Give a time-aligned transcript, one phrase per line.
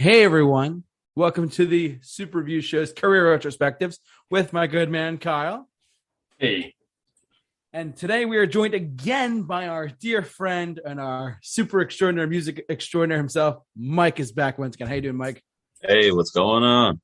[0.00, 3.98] Hey everyone, welcome to the Super Review Show's career retrospectives
[4.30, 5.68] with my good man Kyle.
[6.38, 6.74] Hey,
[7.74, 12.64] And today we are joined again by our dear friend and our super extraordinary music
[12.70, 13.58] extraordinaire himself.
[13.76, 14.88] Mike is back once again.
[14.88, 15.44] How you doing, Mike?
[15.82, 16.98] Hey, what's going on?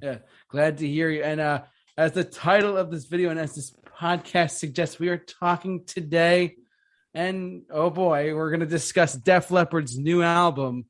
[0.00, 0.18] Yeah,
[0.48, 1.24] glad to hear you.
[1.24, 1.62] And uh,
[1.98, 6.54] as the title of this video and as this podcast suggests, we are talking today.
[7.12, 10.84] And oh boy, we're going to discuss Def Leppard's new album,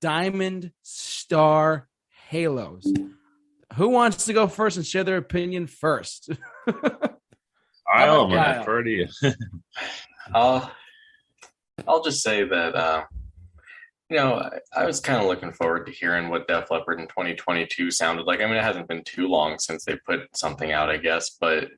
[0.00, 1.88] Diamond Star
[2.28, 2.86] Halos.
[3.74, 6.30] Who wants to go first and share their opinion first?
[6.66, 8.28] I'm Kyle?
[8.28, 9.06] gonna defer to you.
[10.34, 10.70] I'll
[11.86, 13.04] I'll just say that uh,
[14.10, 17.08] you know I, I was kind of looking forward to hearing what Def Leppard in
[17.08, 18.40] 2022 sounded like.
[18.40, 21.68] I mean, it hasn't been too long since they put something out, I guess, but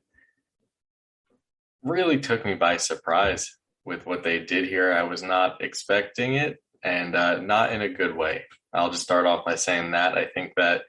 [1.83, 4.93] really took me by surprise with what they did here.
[4.93, 8.43] I was not expecting it, and uh, not in a good way.
[8.73, 10.83] I'll just start off by saying that I think that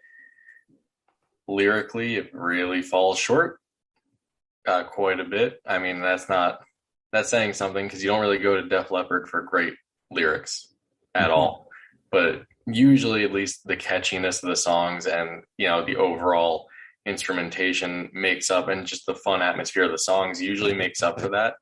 [1.48, 3.58] lyrically it really falls short
[4.66, 5.60] uh, quite a bit.
[5.66, 6.60] I mean, that's not
[7.12, 9.74] that's saying something because you don't really go to Def Leppard for great
[10.10, 10.72] lyrics
[11.14, 11.34] at Mhm.
[11.34, 11.68] all.
[12.10, 16.68] But usually, at least the catchiness of the songs and you know the overall
[17.04, 21.28] instrumentation makes up, and just the fun atmosphere of the songs usually makes up for
[21.30, 21.56] that.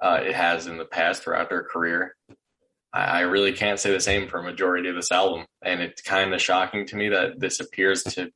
[0.00, 2.16] Uh, it has in the past throughout their career.
[2.92, 6.02] I, I really can't say the same for a majority of this album, and it's
[6.02, 8.30] kind of shocking to me that this appears to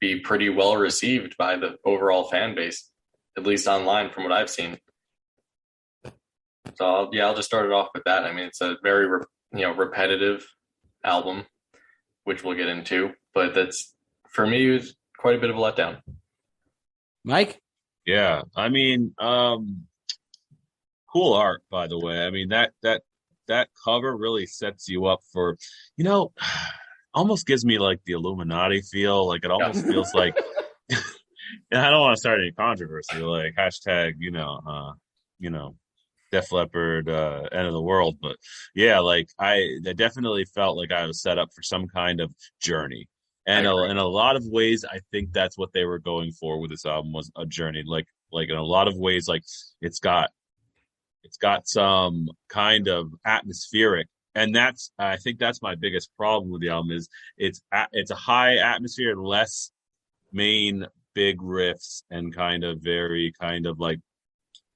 [0.00, 2.90] be pretty well received by the overall fan base
[3.36, 4.78] at least online from what I've seen.
[6.74, 8.24] So I'll, yeah, I'll just start it off with that.
[8.24, 10.46] I mean, it's a very re- you know repetitive
[11.04, 11.44] album,
[12.24, 13.94] which we'll get into, but that's
[14.28, 16.00] for me it was quite a bit of a letdown.
[17.24, 17.60] Mike?
[18.06, 19.86] yeah, I mean, um,
[21.12, 22.26] cool art, by the way.
[22.26, 23.02] I mean that that
[23.48, 25.56] that cover really sets you up for,
[25.96, 26.32] you know,
[27.14, 29.26] almost gives me like the Illuminati feel.
[29.26, 30.36] Like it almost feels like.
[31.70, 34.92] and I don't want to start any controversy, like hashtag, you know, uh,
[35.38, 35.76] you know,
[36.30, 38.16] Def Leppard, uh, end of the world.
[38.20, 38.36] But
[38.74, 42.32] yeah, like I, I definitely felt like I was set up for some kind of
[42.60, 43.08] journey.
[43.46, 46.60] And a, in a lot of ways, I think that's what they were going for
[46.60, 47.82] with this album was a journey.
[47.84, 49.42] Like, like in a lot of ways, like
[49.80, 50.30] it's got,
[51.24, 56.62] it's got some kind of atmospheric and that's I think that's my biggest problem with
[56.62, 57.60] the album is it's
[57.92, 59.70] it's a high atmosphere, less
[60.32, 63.98] main big riffs and kind of very kind of like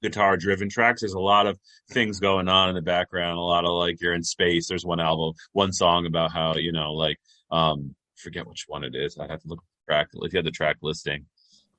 [0.03, 1.01] guitar driven tracks.
[1.01, 1.57] There's a lot of
[1.89, 3.39] things going on in the background.
[3.39, 4.67] A lot of like you're in space.
[4.67, 7.17] There's one album, one song about how you know like
[7.49, 9.17] um forget which one it is.
[9.17, 11.25] I have to look at the track if you had the track listing.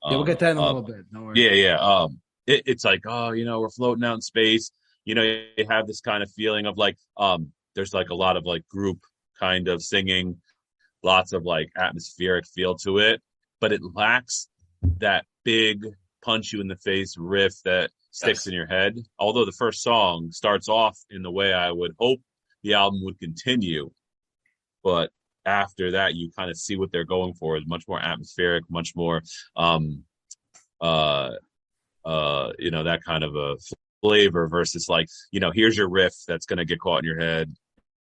[0.04, 1.12] yeah, we'll Um, get that in a little bit.
[1.12, 1.76] Don't yeah, yeah.
[1.76, 4.72] Um, it, it's like, oh, you know, we're floating out in space.
[5.04, 8.36] You know, you have this kind of feeling of like, um, there's like a lot
[8.36, 8.98] of like group
[9.38, 10.36] kind of singing,
[11.02, 13.22] lots of like atmospheric feel to it,
[13.60, 14.48] but it lacks
[14.98, 15.84] that big
[16.24, 18.46] punch you in the face riff that sticks Yes.
[18.48, 18.96] in your head.
[19.18, 22.20] Although the first song starts off in the way I would hope
[22.62, 23.90] the album would continue,
[24.82, 25.10] but
[25.46, 28.94] after that, you kind of see what they're going for is much more atmospheric, much
[28.96, 29.22] more,
[29.56, 30.04] um,
[30.80, 31.30] uh,
[32.08, 33.56] uh, you know, that kind of a
[34.00, 37.20] flavor versus like, you know, here's your riff that's going to get caught in your
[37.20, 37.52] head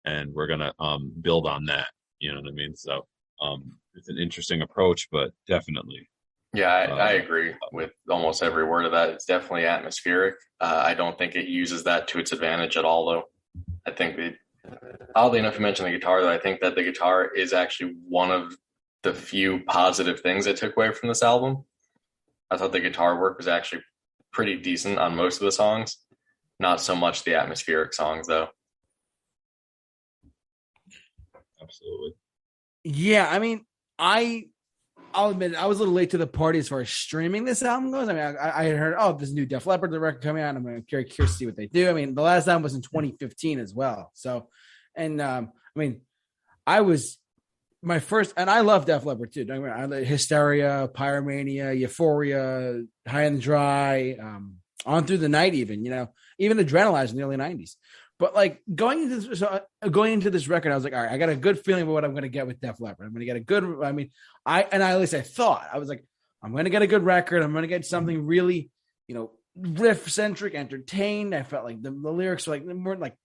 [0.04, 1.88] and we're going to, um, build on that.
[2.18, 2.76] You know what I mean?
[2.76, 3.06] So,
[3.40, 6.08] um, it's an interesting approach, but definitely.
[6.52, 9.08] Yeah, I, Uh, I agree with almost every word of that.
[9.10, 10.34] It's definitely atmospheric.
[10.60, 13.24] Uh, I don't think it uses that to its advantage at all, though.
[13.86, 14.34] I think that,
[15.16, 16.30] oddly enough, you mentioned the guitar, though.
[16.30, 18.54] I think that the guitar is actually one of
[19.02, 21.64] the few positive things I took away from this album.
[22.50, 23.82] I thought the guitar work was actually
[24.34, 25.96] pretty decent on most of the songs.
[26.60, 28.48] Not so much the atmospheric songs, though.
[31.62, 32.12] Absolutely.
[32.84, 33.64] Yeah, I mean,
[33.98, 34.48] I
[35.14, 37.62] I'll admit I was a little late to the party as far as streaming this
[37.62, 38.08] album goes.
[38.08, 40.56] I mean, I, I had heard, oh, this new Def Leppard the record coming out.
[40.56, 41.88] I'm very curious to see what they do.
[41.88, 44.10] I mean, the last album was in 2015 as well.
[44.14, 44.48] So,
[44.96, 46.00] and um, I mean,
[46.66, 47.18] I was
[47.84, 49.44] my first, and I love Def Leppard too.
[49.44, 55.84] Don't I like Hysteria, Pyromania, Euphoria, High and Dry, um, on through the night, even
[55.84, 57.76] you know, even Adrenalize in the early 90s.
[58.18, 61.02] But like going into this, so uh, going into this record, I was like, all
[61.02, 63.06] right, I got a good feeling about what I'm going to get with Def Leppard.
[63.06, 63.82] I'm going to get a good.
[63.82, 64.10] I mean,
[64.46, 66.04] I and I at least I thought I was like,
[66.42, 67.42] I'm going to get a good record.
[67.42, 68.70] I'm going to get something really,
[69.08, 71.34] you know, riff centric, entertained.
[71.34, 73.16] I felt like the, the lyrics were like weren't like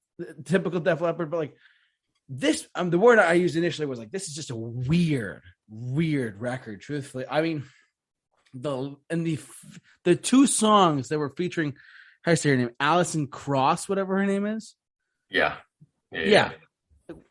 [0.46, 1.56] typical Def Leppard, but like
[2.30, 2.68] this.
[2.76, 6.82] Um, the word I used initially was like, this is just a weird, weird record.
[6.82, 7.64] Truthfully, I mean,
[8.54, 9.40] the and the
[10.06, 11.74] the two songs that were featuring.
[12.24, 12.72] How do you say her name?
[12.80, 14.76] Alison Krauss, whatever her name is.
[15.30, 15.56] Yeah.
[16.12, 16.52] Yeah.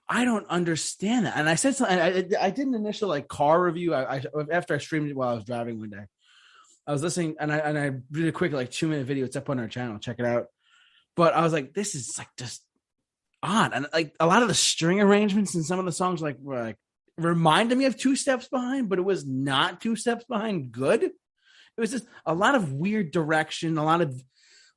[0.09, 1.37] I don't understand that.
[1.37, 1.99] And I said something.
[1.99, 3.95] I, I did an initial like car review.
[3.95, 6.05] I, I after I streamed it while I was driving one day.
[6.87, 9.27] I was listening and I and I did a quick like two minute video.
[9.27, 9.99] It's up on our channel.
[9.99, 10.47] Check it out.
[11.17, 12.63] But I was like, this is like just
[13.43, 13.73] odd.
[13.73, 16.63] And like a lot of the string arrangements in some of the songs like were
[16.63, 16.77] like
[17.17, 21.03] reminded me of two steps behind, but it was not two steps behind good.
[21.03, 24.21] It was just a lot of weird direction, a lot of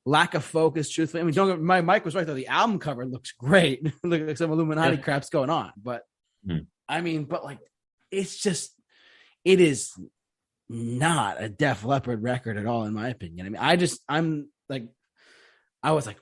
[0.04, 0.90] lack of focus.
[0.90, 2.34] Truthfully, I mean, don't get, my Mike was right though.
[2.34, 3.82] The album cover looks great.
[4.04, 5.02] Look like some Illuminati yeah.
[5.02, 6.02] crap's going on, but
[6.46, 6.58] hmm.
[6.88, 7.58] I mean, but like,
[8.10, 8.72] it's just
[9.44, 9.92] it is
[10.68, 13.46] not a Def Leppard record at all, in my opinion.
[13.46, 14.88] I mean, I just I'm like.
[15.82, 16.18] I was like,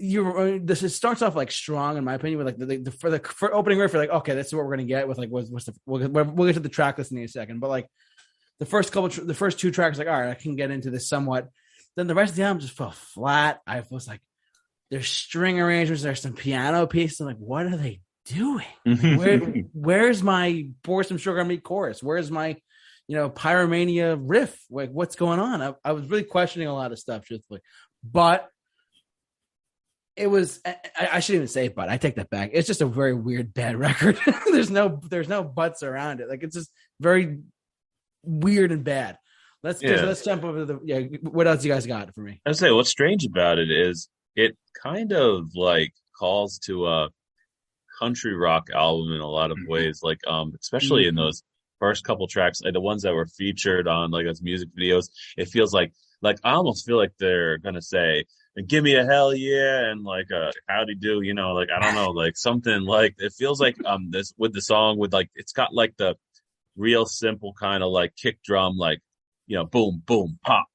[0.00, 0.26] you.
[0.34, 2.38] Uh, this is, starts off like strong, in my opinion.
[2.38, 4.64] With like the, the for the for opening riff, you're like, okay, this is what
[4.64, 7.12] we're gonna get with like what's, what's the we'll, we'll get to the track list
[7.12, 7.86] in a second, but like
[8.60, 11.08] the first couple, the first two tracks, like all right, I can get into this
[11.08, 11.48] somewhat
[11.96, 13.60] then the rest of the album just fell flat.
[13.66, 14.20] I was like,
[14.90, 17.20] there's string arrangements, there's some piano pieces.
[17.20, 18.66] I'm like, what are they doing?
[18.84, 19.38] Where,
[19.72, 22.02] where's my pour some sugar on me chorus?
[22.02, 22.56] Where's my,
[23.08, 24.58] you know, pyromania riff?
[24.70, 25.62] Like, what's going on?
[25.62, 27.60] I, I was really questioning a lot of stuff, truthfully.
[28.04, 28.48] But
[30.16, 30.76] it was I,
[31.12, 32.50] I, shouldn't even say but I take that back.
[32.52, 34.18] It's just a very weird bad record.
[34.50, 36.28] there's no there's no buts around it.
[36.28, 36.70] Like it's just
[37.00, 37.38] very
[38.22, 39.18] weird and bad.
[39.62, 40.02] Let's yeah.
[40.02, 41.00] let's jump over the yeah.
[41.22, 42.40] What else you guys got for me?
[42.44, 47.08] I say what's strange about it is it kind of like calls to a
[47.98, 49.70] country rock album in a lot of mm-hmm.
[49.70, 50.00] ways.
[50.02, 51.10] Like um, especially mm-hmm.
[51.10, 51.42] in those
[51.78, 55.08] first couple tracks, like the ones that were featured on like those music videos.
[55.36, 55.92] It feels like
[56.22, 58.24] like I almost feel like they're gonna say
[58.66, 61.94] give me a hell yeah and like a howdy do you know like i don't
[61.94, 65.52] know like something like it feels like um this with the song with like it's
[65.52, 66.14] got like the
[66.76, 69.00] real simple kind of like kick drum like
[69.52, 70.66] you know, boom, boom, pop,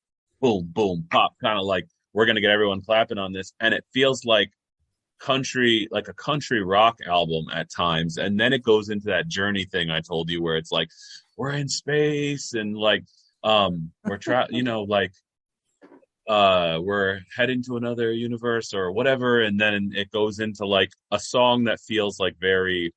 [0.41, 3.53] boom, boom, pop, kind of like we're to get everyone clapping on this.
[3.59, 4.51] And it feels like
[5.19, 8.17] country, like a country rock album at times.
[8.17, 10.89] And then it goes into that journey thing I told you where it's like,
[11.37, 13.03] we're in space and like,
[13.43, 15.13] um, we're trying, you know, like,
[16.27, 19.41] uh, we're heading to another universe or whatever.
[19.41, 22.93] And then it goes into like a song that feels like very,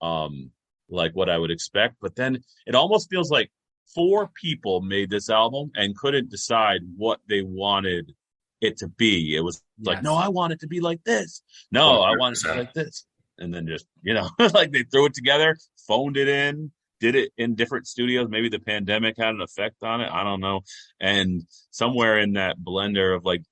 [0.00, 0.50] um,
[0.88, 1.96] like what I would expect.
[2.00, 3.50] But then it almost feels like
[3.94, 8.14] four people made this album and couldn't decide what they wanted
[8.60, 9.36] it to be.
[9.36, 9.86] It was yes.
[9.94, 11.42] like, no, I want it to be like this.
[11.70, 12.06] No, 100%.
[12.06, 13.06] I want it to be like this.
[13.38, 15.56] And then just, you know, like they threw it together,
[15.86, 18.28] phoned it in, did it in different studios.
[18.28, 20.10] Maybe the pandemic had an effect on it.
[20.10, 20.60] I don't know.
[21.00, 23.42] And somewhere in that blender of like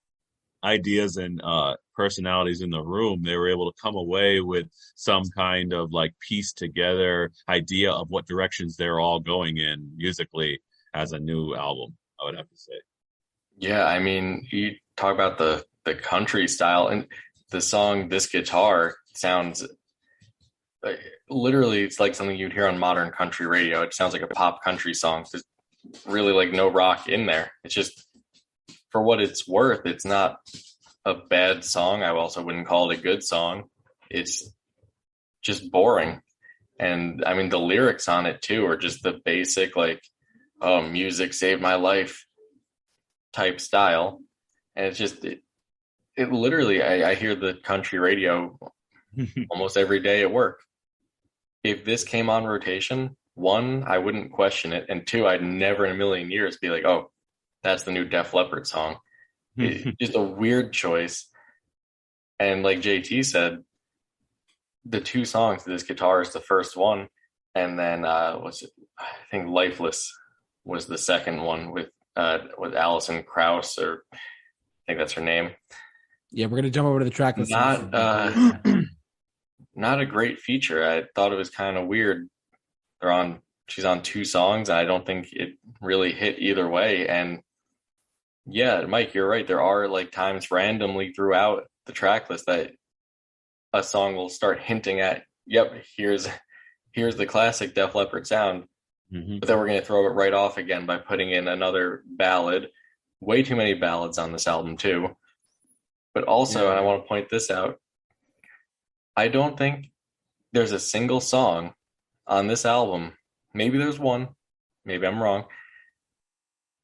[0.62, 5.24] ideas and uh, personalities in the room, they were able to come away with some
[5.36, 10.60] kind of like piece together idea of what directions they're all going in musically
[10.94, 11.96] as a new album.
[12.20, 12.72] I would have to say.
[13.56, 17.06] Yeah, I mean, you talk about the the country style and
[17.50, 19.64] the song "This Guitar" sounds
[20.84, 21.00] like,
[21.30, 23.82] literally it's like something you'd hear on modern country radio.
[23.82, 25.24] It sounds like a pop country song.
[25.30, 25.44] There's
[26.06, 27.50] really like no rock in there.
[27.64, 28.06] It's just
[28.90, 30.36] for what it's worth, it's not
[31.04, 32.02] a bad song.
[32.02, 33.64] I also wouldn't call it a good song.
[34.10, 34.52] It's
[35.42, 36.20] just boring.
[36.78, 40.02] And I mean, the lyrics on it too are just the basic, like,
[40.60, 42.24] oh, music saved my life
[43.32, 44.20] type style.
[44.76, 45.40] And it's just, it,
[46.16, 48.58] it literally, I, I hear the country radio
[49.50, 50.60] almost every day at work.
[51.64, 54.86] If this came on rotation, one, I wouldn't question it.
[54.88, 57.10] And two, I'd never in a million years be like, oh,
[57.62, 58.98] that's the new Def Leppard song.
[59.58, 61.28] just a weird choice.
[62.38, 63.64] And like JT said,
[64.84, 67.08] the two songs, this guitar is the first one,
[67.54, 70.12] and then uh, was it, I think Lifeless
[70.64, 74.18] was the second one with uh, with Alison Krauss, or I
[74.86, 75.50] think that's her name.
[76.30, 77.38] Yeah, we're gonna jump over to the track.
[77.38, 78.58] Not uh,
[79.76, 80.84] not a great feature.
[80.84, 82.28] I thought it was kind of weird.
[83.00, 83.40] They're on.
[83.66, 87.08] She's on two songs, and I don't think it really hit either way.
[87.08, 87.40] And
[88.46, 89.46] yeah, Mike, you're right.
[89.46, 92.72] There are like times randomly throughout the track list that
[93.72, 96.28] a song will start hinting at, yep, here's
[96.92, 98.64] here's the classic Def Leppard sound.
[99.12, 99.38] Mm-hmm.
[99.38, 102.68] But then we're going to throw it right off again by putting in another ballad.
[103.20, 105.16] Way too many ballads on this album too.
[106.14, 106.70] But also, yeah.
[106.70, 107.80] and I want to point this out,
[109.16, 109.90] I don't think
[110.52, 111.74] there's a single song
[112.26, 113.12] on this album.
[113.52, 114.28] Maybe there's one,
[114.84, 115.44] maybe I'm wrong,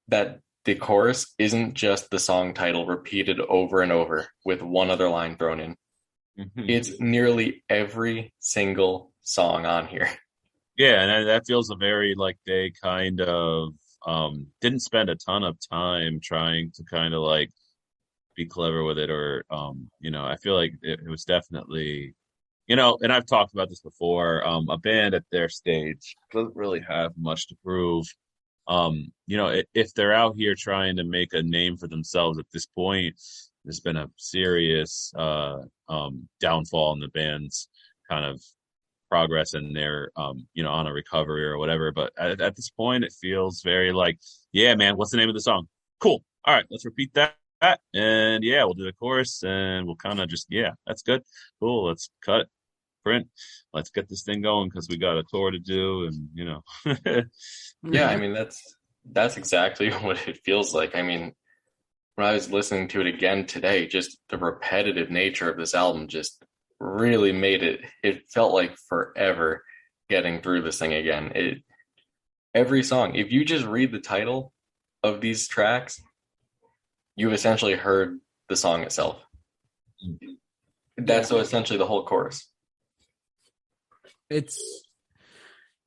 [0.08, 5.08] that the chorus isn't just the song title repeated over and over with one other
[5.08, 5.76] line thrown in.
[6.38, 6.68] Mm-hmm.
[6.68, 10.08] It's nearly every single song on here.
[10.76, 13.74] Yeah, and that feels a very like they kind of
[14.06, 17.50] um didn't spend a ton of time trying to kind of like
[18.34, 22.14] be clever with it or um you know, I feel like it, it was definitely
[22.70, 24.46] you know, and I've talked about this before.
[24.46, 28.06] Um, a band at their stage doesn't really have much to prove.
[28.68, 32.46] Um, you know, if they're out here trying to make a name for themselves at
[32.52, 33.20] this point,
[33.64, 37.68] there's been a serious uh, um, downfall in the band's
[38.08, 38.40] kind of
[39.10, 41.90] progress and they're um, you know on a recovery or whatever.
[41.90, 44.20] But at, at, this point it feels very like
[44.52, 45.66] yeah man what's the name of the song?
[45.98, 46.22] Cool.
[46.44, 47.34] All right let's repeat that.
[47.92, 51.24] And yeah we'll do the chorus and we'll kind of just yeah that's good.
[51.58, 52.46] Cool let's cut
[53.02, 53.28] print.
[53.72, 56.62] Let's get this thing going because we got a tour to do and you know.
[57.82, 58.20] Yeah i mm-hmm.
[58.20, 58.76] mean that's
[59.10, 60.94] that's exactly what it feels like.
[60.94, 61.32] I mean
[62.16, 66.08] when i was listening to it again today just the repetitive nature of this album
[66.08, 66.42] just
[66.78, 69.62] really made it it felt like forever
[70.08, 71.32] getting through this thing again.
[71.34, 71.62] It
[72.54, 74.52] every song if you just read the title
[75.02, 76.02] of these tracks
[77.16, 79.22] you've essentially heard the song itself.
[80.04, 80.36] Mm.
[80.98, 82.49] That's so essentially the whole chorus
[84.30, 84.58] it's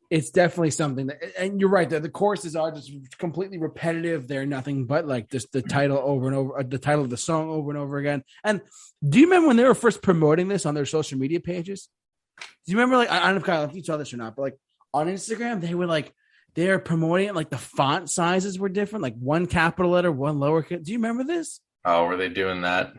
[0.10, 4.28] it's definitely something that and you're right that the choruses are just completely repetitive.
[4.28, 7.18] They're nothing but like just the title over and over uh, the title of the
[7.18, 8.24] song over and over again.
[8.44, 8.62] And
[9.08, 11.90] do you remember when they were first promoting this on their social media pages?
[12.38, 14.58] Do you remember like i don't know if you saw this or not but like
[14.94, 16.14] on instagram they were like
[16.56, 20.84] they're promoting it like the font sizes were different like one capital letter one lowercase
[20.84, 21.60] do you remember this?
[21.86, 22.94] Oh were they doing that?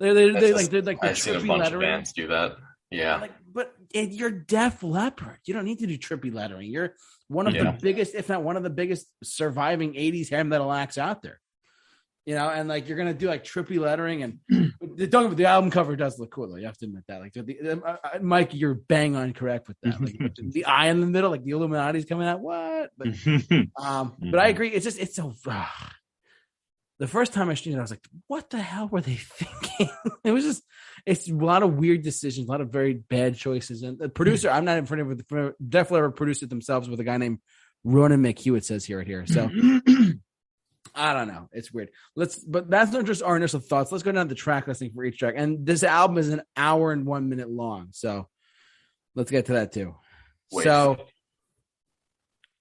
[0.00, 1.74] They they, they like did like the I've seen a bunch lettering.
[1.74, 2.56] of bands do that.
[2.90, 3.16] Yeah.
[3.16, 5.38] Like but you're Def Leppard.
[5.46, 6.70] You don't need to do trippy lettering.
[6.70, 6.92] You're
[7.28, 7.72] one of yeah.
[7.72, 11.40] the biggest, if not one of the biggest, surviving '80s hair metal acts out there.
[12.26, 15.70] You know, and like you're gonna do like trippy lettering, and the, don't the album
[15.70, 16.56] cover does look cool though.
[16.56, 17.22] You have to admit that.
[17.22, 20.02] Like the, uh, uh, Mike, you're bang on correct with that.
[20.02, 20.18] Like
[20.52, 22.40] the eye in the middle, like the Illuminati's coming out.
[22.40, 22.90] What?
[22.98, 23.08] But
[23.82, 24.68] um, but I agree.
[24.68, 25.32] It's just it's so.
[25.46, 25.64] Uh,
[26.98, 29.90] the first time I streamed, it, I was like, "What the hell were they thinking?"
[30.24, 30.62] it was just,
[31.04, 33.82] it's a lot of weird decisions, a lot of very bad choices.
[33.82, 37.00] And the producer, I'm not in front of it, definitely ever produced it themselves with
[37.00, 37.38] a guy named
[37.84, 38.56] Ronan McHugh.
[38.56, 39.26] It says here, right here.
[39.26, 39.50] So
[40.94, 41.90] I don't know, it's weird.
[42.14, 43.92] Let's, but that's not just our initial thoughts.
[43.92, 45.34] Let's go down the track listing for each track.
[45.36, 48.28] And this album is an hour and one minute long, so
[49.14, 49.94] let's get to that too.
[50.50, 50.64] Wait.
[50.64, 50.96] So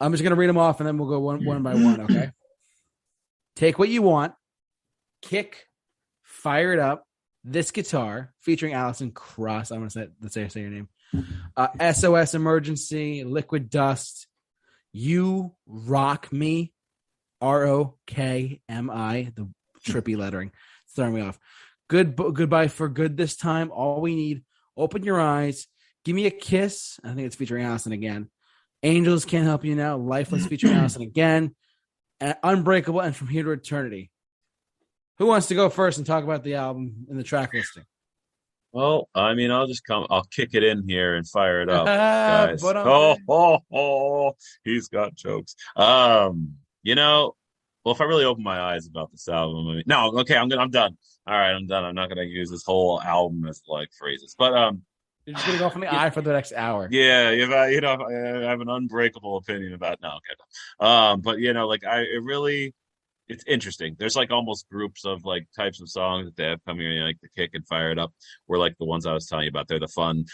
[0.01, 2.01] I'm just gonna read them off, and then we'll go one one by one.
[2.01, 2.31] Okay
[3.55, 4.33] take what you want,
[5.21, 5.67] kick,
[6.23, 7.05] fire it up.
[7.43, 9.69] This guitar featuring Alison Krauss.
[9.69, 10.89] I'm gonna say let's say say your name.
[11.55, 14.27] Uh, SOS Emergency, Liquid Dust.
[14.91, 16.73] You rock me.
[17.41, 19.31] R O K M I.
[19.35, 19.47] The
[19.85, 20.51] trippy lettering.
[20.85, 21.37] It's throwing me off.
[21.87, 23.71] Good goodbye for good this time.
[23.71, 24.43] All we need.
[24.75, 25.67] Open your eyes.
[26.03, 26.99] Give me a kiss.
[27.03, 28.29] I think it's featuring Alison again.
[28.83, 29.97] Angels can't help you now.
[29.97, 31.55] Lifeless featuring Alison again.
[32.43, 34.09] Unbreakable, and From Here to Eternity.
[35.17, 37.83] Who wants to go first and talk about the album and the track listing?
[38.71, 40.05] Well, I mean, I'll just come.
[40.09, 42.61] I'll kick it in here and fire it up, guys.
[42.61, 45.55] oh, oh, oh, he's got jokes.
[45.77, 47.35] Um, you know,
[47.85, 50.49] well, if I really open my eyes about this album, I mean, no, okay, I'm
[50.49, 50.97] gonna, I'm done.
[51.25, 51.85] All right, I'm done.
[51.85, 54.81] I'm not gonna use this whole album as like phrases, but um,
[55.25, 56.87] you're just gonna go from the eye for the next hour.
[56.91, 61.39] Yeah, if I, you know, I have an unbreakable opinion about no, okay, um, but
[61.39, 62.73] you know, like I, it really,
[63.27, 63.95] it's interesting.
[63.97, 67.19] There's like almost groups of like types of songs that they have coming in, like
[67.21, 68.13] the kick and fire it up.
[68.47, 69.67] Were like the ones I was telling you about.
[69.67, 70.25] They're the fun,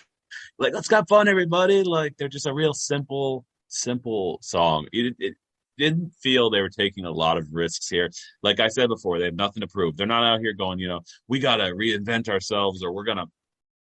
[0.59, 1.83] like let's have fun, everybody.
[1.83, 4.87] Like they're just a real simple, simple song.
[4.91, 5.35] It, it
[5.77, 8.09] didn't feel they were taking a lot of risks here.
[8.43, 9.97] Like I said before, they have nothing to prove.
[9.97, 13.17] They're not out here going, you know, we got to reinvent ourselves or we're going
[13.17, 13.27] to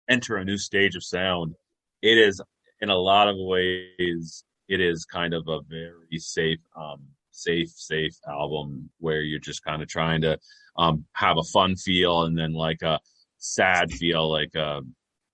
[0.10, 1.56] enter a new stage of sound,
[2.02, 2.42] it is
[2.82, 8.16] in a lot of ways it is kind of a very safe, um, safe, safe
[8.28, 10.40] album where you're just kind of trying to
[10.78, 13.00] um, have a fun feel and then like a
[13.38, 14.82] sad feel, like uh,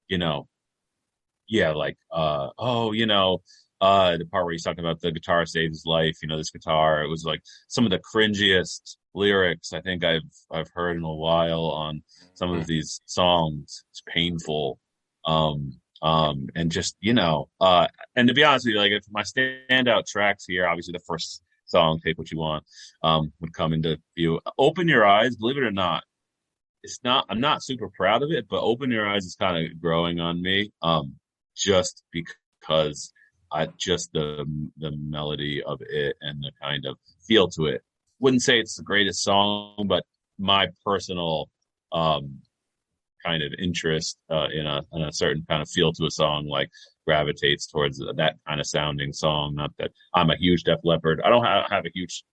[0.07, 0.47] you know,
[1.47, 3.41] yeah, like uh, oh, you know,
[3.79, 6.17] uh, the part where he's talking about the guitar saved his life.
[6.21, 7.03] You know, this guitar.
[7.03, 10.21] It was like some of the cringiest lyrics I think I've
[10.51, 12.03] I've heard in a while on
[12.35, 12.67] some of mm-hmm.
[12.67, 13.83] these songs.
[13.89, 14.79] It's painful,
[15.25, 19.03] um, um, and just you know, uh, and to be honest with you, like if
[19.11, 22.63] my standout tracks here, obviously the first song, "Take What You Want,"
[23.03, 24.39] um, would come into view.
[24.57, 26.03] Open Your Eyes, believe it or not,
[26.83, 27.25] it's not.
[27.29, 30.41] I'm not super proud of it, but Open Your Eyes is kind of growing on
[30.41, 31.15] me, um,
[31.55, 33.11] just because.
[33.49, 34.45] I just the
[34.77, 37.81] the melody of it and the kind of feel to it
[38.19, 40.03] wouldn't say it's the greatest song, but
[40.39, 41.49] my personal
[41.91, 42.39] um,
[43.25, 46.47] kind of interest uh, in a in a certain kind of feel to a song
[46.47, 46.69] like
[47.05, 49.55] gravitates towards that kind of sounding song.
[49.55, 51.21] Not that I'm a huge Def Leppard.
[51.23, 52.23] I don't have, have a huge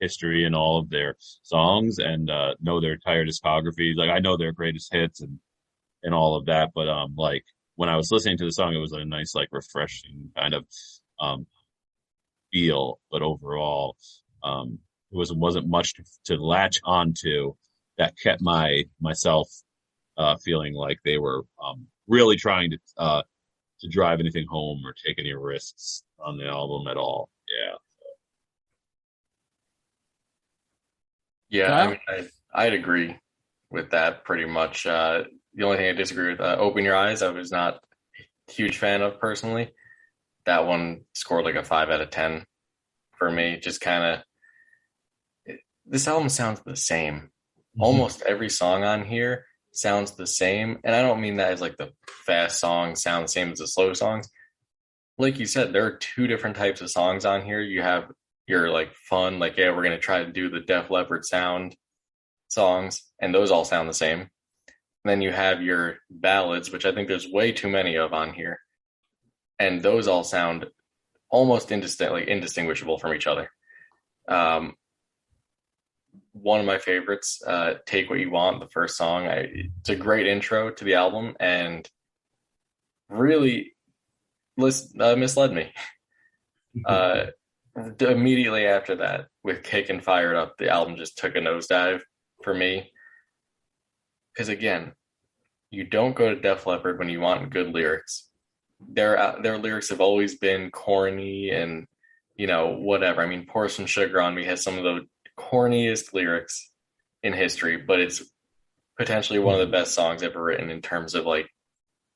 [0.00, 3.94] history in all of their songs and uh, know their entire discography.
[3.94, 5.38] Like I know their greatest hits and
[6.02, 7.44] and all of that, but um, like
[7.76, 10.66] when I was listening to the song, it was a nice, like, refreshing kind of
[11.20, 11.46] um,
[12.52, 13.00] feel.
[13.10, 13.96] But overall,
[14.42, 14.78] um,
[15.12, 17.54] it was wasn't much to, to latch onto
[17.98, 19.48] that kept my myself
[20.16, 23.22] uh, feeling like they were um, really trying to uh,
[23.80, 27.28] to drive anything home or take any risks on the album at all.
[27.48, 27.76] Yeah.
[31.50, 33.14] Yeah, I mean, I, I'd agree
[33.70, 34.86] with that pretty much.
[34.86, 37.80] Uh, the only thing I disagree with, uh, "Open Your Eyes," I was not
[38.48, 39.70] a huge fan of personally.
[40.46, 42.46] That one scored like a five out of ten
[43.18, 43.58] for me.
[43.60, 44.24] Just kind of,
[45.86, 47.14] this album sounds the same.
[47.14, 47.82] Mm-hmm.
[47.82, 51.76] Almost every song on here sounds the same, and I don't mean that as like
[51.76, 51.92] the
[52.26, 54.28] fast songs sound the same as the slow songs.
[55.18, 57.60] Like you said, there are two different types of songs on here.
[57.60, 58.10] You have
[58.46, 61.76] your like fun, like yeah, we're gonna try to do the Def Leppard sound
[62.48, 64.20] songs, and those all sound the same.
[64.20, 68.32] And then you have your ballads, which I think there's way too many of on
[68.32, 68.60] here,
[69.58, 70.66] and those all sound
[71.30, 73.50] almost indistinct, indistinguishable from each other.
[74.28, 74.74] Um,
[76.32, 79.26] one of my favorites, uh, "Take What You Want," the first song.
[79.26, 79.48] I,
[79.80, 81.88] it's a great intro to the album, and
[83.08, 83.74] really
[84.56, 85.72] list, uh, misled me.
[86.86, 87.26] Uh,
[88.00, 92.00] immediately after that, with "Kick" and "Fired Up," the album just took a nosedive
[92.42, 92.90] for me.
[94.32, 94.92] Because again,
[95.70, 98.30] you don't go to Def Leppard when you want good lyrics.
[98.80, 101.86] Their uh, their lyrics have always been corny and
[102.36, 103.20] you know whatever.
[103.20, 105.06] I mean, "Pour Some Sugar on Me" has some of the
[105.50, 106.70] corniest lyrics
[107.22, 108.22] in history, but it's
[108.98, 111.48] potentially one of the best songs ever written in terms of like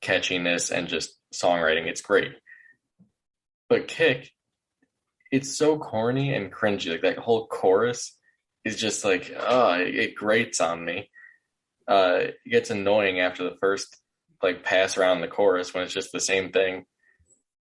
[0.02, 1.86] catchiness and just songwriting.
[1.86, 2.32] It's great.
[3.68, 4.30] But Kick,
[5.32, 6.90] it's so corny and cringy.
[6.90, 8.16] Like that whole chorus
[8.64, 11.10] is just like, oh, it, grates on me.
[11.88, 13.96] Uh, it gets annoying after the first
[14.42, 16.84] like pass around the chorus when it's just the same thing.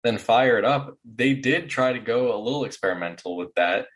[0.02, 0.96] Then fire it up.
[1.04, 3.86] They did try to go a little experimental with that.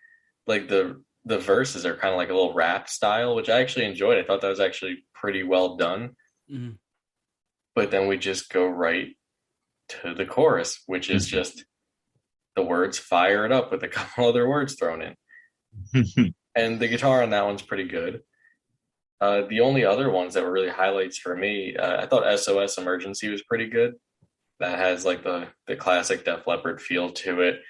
[0.46, 3.84] Like the the verses are kind of like a little rap style, which I actually
[3.84, 4.16] enjoyed.
[4.16, 6.10] I thought that was actually pretty well done.
[6.50, 6.76] Mm-hmm.
[7.74, 9.08] But then we just go right
[9.88, 11.36] to the chorus, which is mm-hmm.
[11.36, 11.64] just
[12.54, 16.34] the words fire it up with a couple other words thrown in.
[16.54, 18.22] and the guitar on that one's pretty good.
[19.20, 22.78] Uh, the only other ones that were really highlights for me, uh, I thought SOS
[22.78, 23.94] Emergency was pretty good.
[24.60, 27.60] That has like the the classic Def Leppard feel to it,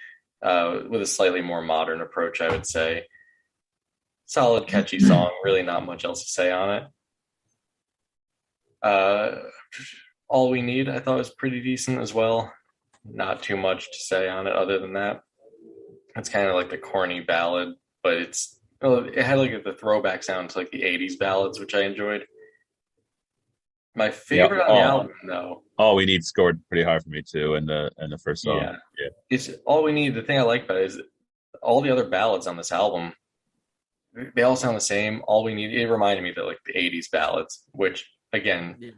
[0.43, 3.07] uh, with a slightly more modern approach, I would say.
[4.27, 5.31] Solid, catchy song.
[5.45, 6.83] Really, not much else to say on it.
[8.83, 9.37] Uh,
[10.29, 12.53] All we need, I thought was pretty decent as well.
[13.05, 15.23] Not too much to say on it other than that.
[16.17, 20.51] It's kind of like the corny ballad, but it's it had like the throwback sound
[20.51, 22.27] to like the '80s ballads, which I enjoyed.
[23.95, 25.63] My favorite on the album, though.
[25.79, 28.59] All we need scored pretty high for me too, and the and the first song.
[28.59, 28.77] Yeah.
[28.99, 30.15] yeah, it's all we need.
[30.15, 31.01] The thing I like about it is
[31.63, 33.13] all the other ballads on this album.
[34.35, 35.23] They all sound the same.
[35.27, 35.75] All we need.
[35.75, 38.91] It reminded me that like the '80s ballads, which again, yeah.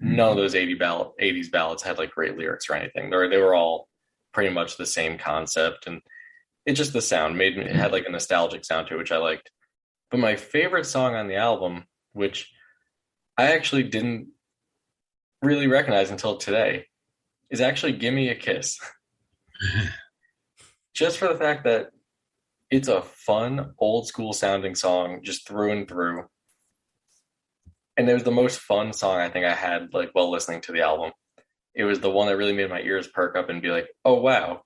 [0.00, 3.10] none of those 80 ball, 80s ballads had like great lyrics or anything.
[3.10, 3.88] They were, they were all
[4.32, 6.00] pretty much the same concept and
[6.66, 9.12] it just the sound made me it had like a nostalgic sound to it, which
[9.12, 9.50] I liked.
[10.10, 12.50] But my favorite song on the album, which
[13.36, 14.28] I actually didn't
[15.42, 16.86] really recognize until today,
[17.50, 18.78] is actually "Gimme a Kiss."
[20.94, 21.90] just for the fact that
[22.74, 26.24] it's a fun, old school sounding song, just through and through.
[27.96, 30.72] And it was the most fun song I think I had like while listening to
[30.72, 31.12] the album.
[31.72, 34.14] It was the one that really made my ears perk up and be like, "Oh
[34.14, 34.62] wow,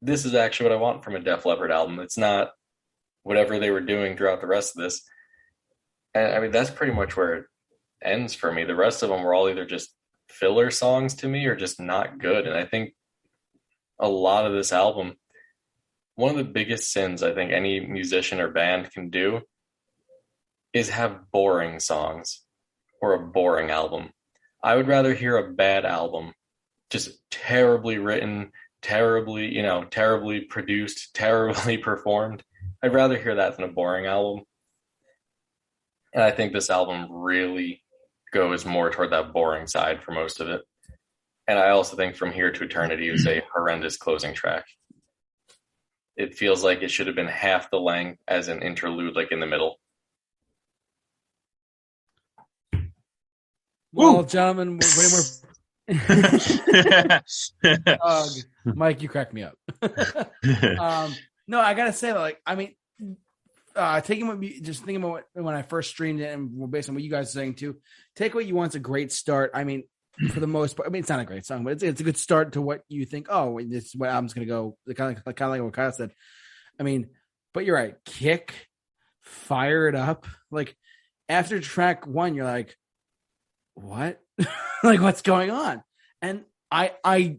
[0.00, 1.98] this is actually what I want from a Def Leppard album.
[1.98, 2.52] It's not
[3.24, 5.02] whatever they were doing throughout the rest of this.
[6.14, 7.46] And I mean, that's pretty much where it
[8.00, 8.62] ends for me.
[8.62, 9.92] The rest of them were all either just
[10.28, 12.46] filler songs to me or just not good.
[12.46, 12.94] And I think
[13.98, 15.14] a lot of this album,
[16.16, 19.40] one of the biggest sins I think any musician or band can do
[20.72, 22.42] is have boring songs
[23.00, 24.10] or a boring album.
[24.62, 26.32] I would rather hear a bad album,
[26.90, 28.50] just terribly written,
[28.82, 32.42] terribly, you know, terribly produced, terribly performed.
[32.82, 34.44] I'd rather hear that than a boring album.
[36.12, 37.82] And I think this album really
[38.32, 40.62] goes more toward that boring side for most of it.
[41.46, 44.64] And I also think From Here to Eternity is a horrendous closing track.
[46.16, 49.40] It feels like it should have been half the length as an interlude, like in
[49.40, 49.80] the middle.
[53.92, 55.20] Well, gentlemen, way more
[58.64, 59.56] Mike, you crack me up.
[60.80, 61.14] um,
[61.46, 62.74] no, I gotta say, like, I mean,
[63.76, 66.94] uh, taking what just thinking about what, when I first streamed it, and based on
[66.94, 67.76] what you guys are saying too,
[68.16, 69.50] take what you want's a great start.
[69.54, 69.84] I mean,
[70.30, 70.88] for the most part.
[70.88, 72.82] I mean, it's not a great song, but it's it's a good start to what
[72.88, 73.26] you think.
[73.28, 74.76] Oh, this is what album's gonna go.
[74.94, 76.12] Kind of kind of like what Kyle said.
[76.78, 77.08] I mean,
[77.52, 77.96] but you're right.
[78.04, 78.68] Kick,
[79.22, 80.26] fire it up.
[80.50, 80.76] Like
[81.28, 82.76] after track one, you're like,
[83.74, 84.20] what?
[84.82, 85.82] like what's going on?
[86.22, 87.38] And I I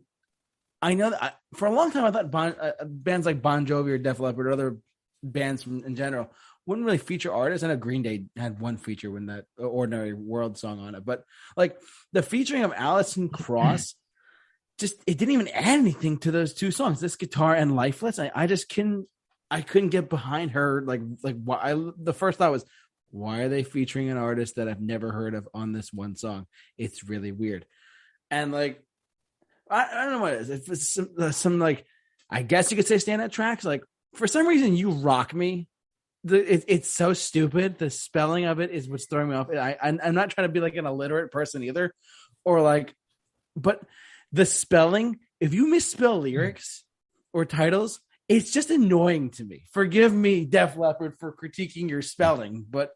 [0.82, 3.66] I know that I, for a long time I thought bon, uh, bands like Bon
[3.66, 4.78] Jovi or Def Leppard or other
[5.24, 6.30] bands from, in general
[6.66, 7.64] wouldn't really feature artists.
[7.64, 11.24] I know Green Day had one feature when that Ordinary World song on it, but
[11.56, 11.78] like
[12.12, 13.96] the featuring of Alison Krauss,
[14.80, 17.00] just it didn't even add anything to those two songs.
[17.00, 19.08] This guitar and Lifeless, I, I just couldn't,
[19.52, 20.84] I couldn't get behind her.
[20.86, 21.58] Like, like why?
[21.58, 22.66] I, the first thought was,
[23.12, 26.48] why are they featuring an artist that I've never heard of on this one song?
[26.78, 27.66] It's really weird,
[28.32, 28.82] and like,
[29.70, 30.50] I, I don't know what it is.
[30.50, 31.86] If it's some, uh, some like,
[32.30, 33.64] I guess you could say stand tracks.
[33.64, 33.84] Like
[34.16, 35.70] for some reason, you rock me
[36.26, 37.78] the, it, it's so stupid.
[37.78, 39.48] The spelling of it is what's throwing me off.
[39.52, 41.94] I, I'm, I'm not trying to be like an illiterate person either,
[42.44, 42.94] or like,
[43.56, 43.82] but
[44.32, 45.20] the spelling.
[45.40, 46.24] If you misspell mm-hmm.
[46.24, 46.84] lyrics
[47.32, 49.66] or titles, it's just annoying to me.
[49.72, 52.90] Forgive me, Def Leppard, for critiquing your spelling, but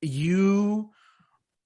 [0.00, 0.90] you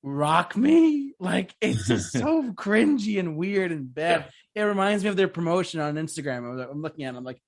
[0.03, 4.29] rock me like it's just so cringy and weird and bad.
[4.55, 4.62] Yeah.
[4.62, 6.70] It reminds me of their promotion on Instagram.
[6.70, 7.14] I'm looking at.
[7.14, 7.42] It, I'm like,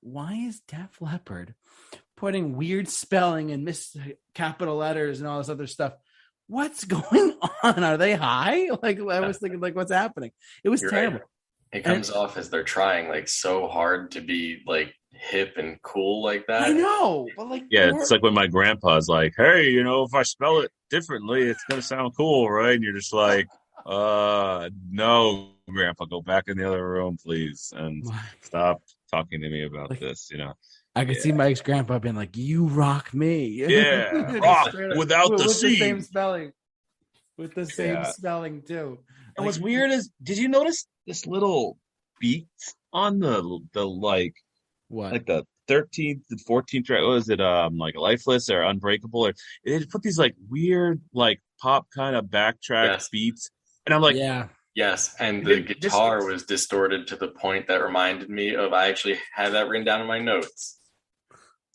[0.00, 1.54] why is Def Leppard
[2.16, 3.96] putting weird spelling and miss
[4.34, 5.94] capital letters and all this other stuff.
[6.48, 7.84] What's going on?
[7.84, 8.68] Are they high?
[8.82, 10.32] Like I was thinking, like what's happening?
[10.64, 11.18] It was You're terrible.
[11.18, 11.26] Right.
[11.72, 15.80] It comes and, off as they're trying like so hard to be like hip and
[15.82, 16.62] cool like that.
[16.62, 20.14] I know, but like yeah, it's like when my grandpa's like, "Hey, you know, if
[20.14, 23.48] I spell it differently, it's gonna sound cool, right?" And you're just like,
[23.84, 28.06] "Uh, no, grandpa, go back in the other room, please, and
[28.42, 30.54] stop talking to me about like, this." You know,
[30.96, 31.22] I could yeah.
[31.22, 35.68] see Mike's grandpa being like, "You rock me." Yeah, rock without with, the with C.
[35.68, 36.52] the same spelling.
[37.36, 38.10] With the same yeah.
[38.10, 38.98] spelling too.
[39.36, 41.76] And like, what's weird is, did you notice this little
[42.18, 42.48] beat
[42.94, 44.34] on the the like
[44.88, 47.02] what like the thirteenth and fourteenth track?
[47.02, 49.26] Was it um like lifeless or unbreakable?
[49.26, 49.34] Or
[49.66, 53.08] they put these like weird like pop kind of backtrack yes.
[53.10, 53.50] beats,
[53.84, 54.48] and I'm like, yeah.
[54.74, 59.18] Yes, and the guitar was distorted to the point that reminded me of I actually
[59.34, 60.75] had that written down in my notes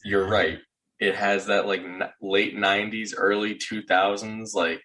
[0.03, 0.59] you're right.
[0.99, 4.81] It has that like n- late '90s, early 2000s, like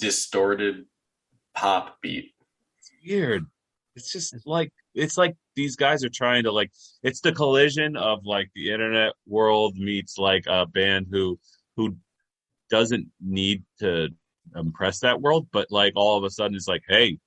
[0.00, 0.84] distorted
[1.54, 2.32] pop beat.
[2.78, 3.46] It's weird.
[3.94, 6.70] It's just like it's like these guys are trying to like
[7.02, 11.38] it's the collision of like the internet world meets like a band who
[11.76, 11.96] who
[12.70, 14.08] doesn't need to
[14.56, 17.18] impress that world, but like all of a sudden it's like, hey,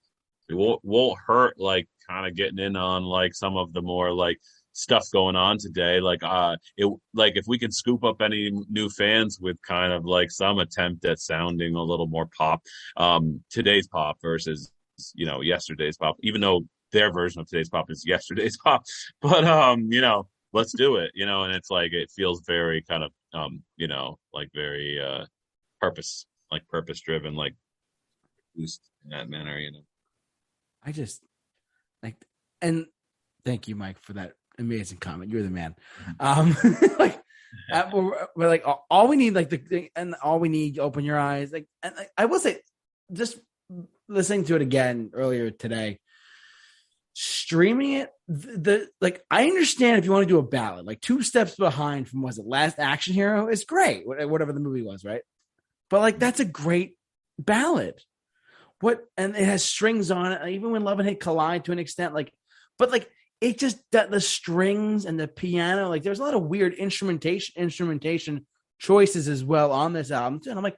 [0.49, 4.11] it won't, won't hurt like kind of getting in on like some of the more
[4.11, 4.39] like
[4.75, 5.99] stuff going on today.
[5.99, 10.05] Like, uh, it like if we can scoop up any new fans with kind of
[10.05, 12.61] like some attempt at sounding a little more pop,
[12.97, 14.71] um, today's pop versus
[15.13, 16.61] you know yesterday's pop, even though
[16.91, 18.83] their version of today's pop is yesterday's pop,
[19.21, 22.81] but um, you know, let's do it, you know, and it's like it feels very
[22.83, 25.25] kind of um, you know, like very uh,
[25.81, 27.53] purpose, like purpose driven, like
[28.55, 29.83] boost in that manner, you know.
[30.83, 31.23] I just
[32.03, 32.15] like
[32.61, 32.85] and
[33.43, 35.31] thank you mike for that amazing comment.
[35.31, 35.75] You're the man.
[36.19, 36.85] Mm-hmm.
[36.85, 37.21] Um, like,
[37.71, 40.79] uh, we're, we're, like all we need, like the and all we need.
[40.79, 41.51] Open your eyes.
[41.51, 42.59] Like, and like, I will say,
[43.11, 43.37] just
[44.07, 45.99] listening to it again earlier today,
[47.13, 48.11] streaming it.
[48.27, 51.55] The, the like, I understand if you want to do a ballad, like two steps
[51.55, 55.21] behind from was it Last Action Hero is great, whatever the movie was, right?
[55.89, 56.95] But like, that's a great
[57.37, 58.01] ballad.
[58.81, 60.49] What and it has strings on it.
[60.49, 62.33] Even when Love and Hate collide to an extent, like,
[62.77, 63.09] but like
[63.41, 67.61] it just that the strings and the piano, like there's a lot of weird instrumentation
[67.61, 68.45] instrumentation
[68.79, 70.49] choices as well on this album too.
[70.49, 70.77] And I'm like,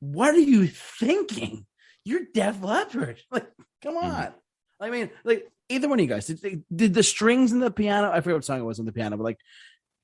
[0.00, 1.66] what are you thinking?
[2.04, 3.20] You're Def Leppard.
[3.30, 3.46] Like,
[3.82, 4.06] come mm-hmm.
[4.06, 4.22] on.
[4.22, 4.84] Mm-hmm.
[4.84, 8.10] I mean, like either one of you guys did, did the strings and the piano.
[8.10, 9.38] I forget what song it was on the piano, but like,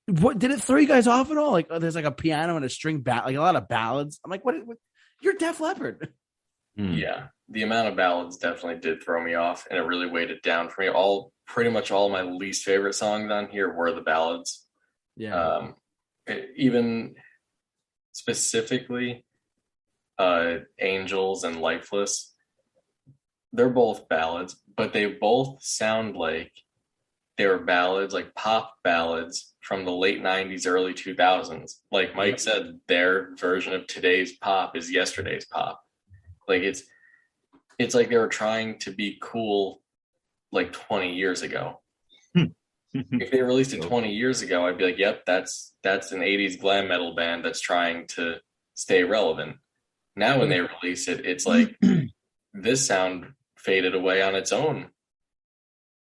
[0.06, 1.52] what did it throw you guys off at all?
[1.52, 4.18] Like, oh, there's like a piano and a string bat, like a lot of ballads.
[4.24, 4.54] I'm like, what?
[4.66, 4.78] what
[5.20, 6.08] you're Def Leppard.
[6.76, 10.42] Yeah, the amount of ballads definitely did throw me off, and it really weighed it
[10.42, 10.88] down for me.
[10.88, 14.66] All pretty much all my least favorite songs on here were the ballads.
[15.16, 15.34] Yeah.
[15.34, 15.74] Um,
[16.26, 17.16] it, even
[18.12, 19.24] specifically,
[20.16, 22.34] uh, Angels and Lifeless,
[23.52, 26.52] they're both ballads, but they both sound like
[27.36, 31.78] they were ballads, like pop ballads from the late 90s, early 2000s.
[31.90, 35.82] Like Mike said, their version of today's pop is yesterday's pop.
[36.46, 36.84] Like it's,
[37.80, 39.80] it's like they were trying to be cool
[40.52, 41.80] like 20 years ago.
[42.34, 42.44] Hmm.
[42.92, 46.60] if they released it 20 years ago, I'd be like, yep, that's that's an 80s
[46.60, 48.36] glam metal band that's trying to
[48.74, 49.56] stay relevant.
[50.14, 51.78] Now when they release it, it's like
[52.54, 54.90] this sound faded away on its own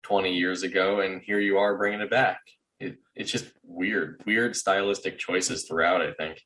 [0.04, 2.40] 20 years ago and here you are bringing it back
[2.80, 6.42] it, it's just weird weird stylistic choices throughout i think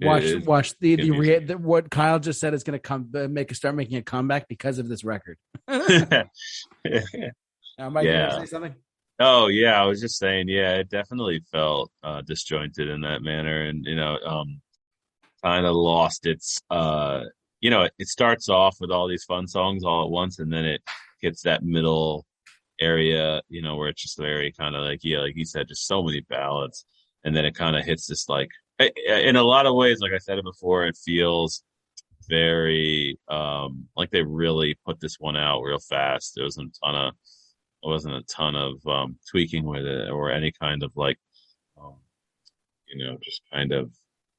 [0.00, 3.10] Watch, It watch the the, rea- the what Kyle just said is going to come
[3.14, 5.36] uh, make a start making a comeback because of this record.
[7.78, 8.38] Now, Mike, you want Yeah.
[8.40, 8.74] say something?
[9.18, 13.62] Oh yeah, I was just saying, yeah, it definitely felt uh disjointed in that manner
[13.62, 14.60] and you know, um
[15.44, 17.22] kind of lost its uh
[17.60, 20.52] you know, it, it starts off with all these fun songs all at once and
[20.52, 20.82] then it
[21.22, 22.24] gets that middle
[22.80, 25.86] area, you know, where it's just very kind of like yeah, like you said just
[25.86, 26.84] so many ballads
[27.24, 28.50] and then it kind of hits this like
[29.06, 31.62] in a lot of ways like I said it before, it feels
[32.28, 36.34] very um like they really put this one out real fast.
[36.34, 37.14] There wasn't a ton of
[37.82, 41.18] there wasn't a ton of um, tweaking with it or any kind of like,
[41.80, 41.96] um,
[42.88, 43.90] you know, just kind of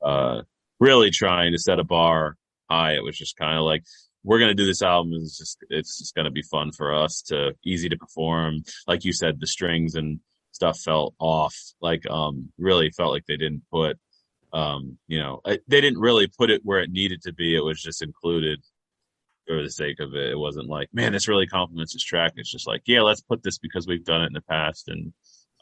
[0.02, 0.42] uh,
[0.80, 2.36] really trying to set a bar
[2.70, 2.94] high.
[2.94, 3.84] It was just kind of like
[4.24, 5.14] we're gonna do this album.
[5.16, 8.64] It's just it's just gonna be fun for us to easy to perform.
[8.88, 10.20] Like you said, the strings and
[10.52, 11.56] stuff felt off.
[11.82, 13.98] Like um, really felt like they didn't put.
[14.54, 17.56] Um, you know, I- they didn't really put it where it needed to be.
[17.56, 18.62] It was just included
[19.48, 20.32] for the sake of it.
[20.32, 22.34] It wasn't like, man, this really complements this track.
[22.36, 25.14] It's just like, yeah, let's put this because we've done it in the past, and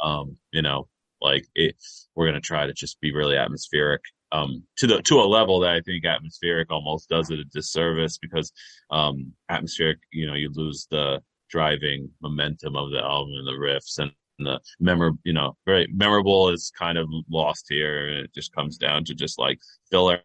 [0.02, 0.88] um, you know,
[1.22, 1.76] like it,
[2.16, 4.02] we're gonna try to just be really atmospheric.
[4.32, 8.18] Um, to the to a level that I think atmospheric almost does it a disservice
[8.18, 8.52] because
[8.92, 13.98] um, atmospheric, you know, you lose the driving momentum of the album and the riffs
[13.98, 14.12] and
[14.46, 18.08] the memor, you know, very memorable is kind of lost here.
[18.08, 19.60] It just comes down to just like
[19.92, 20.22] filler,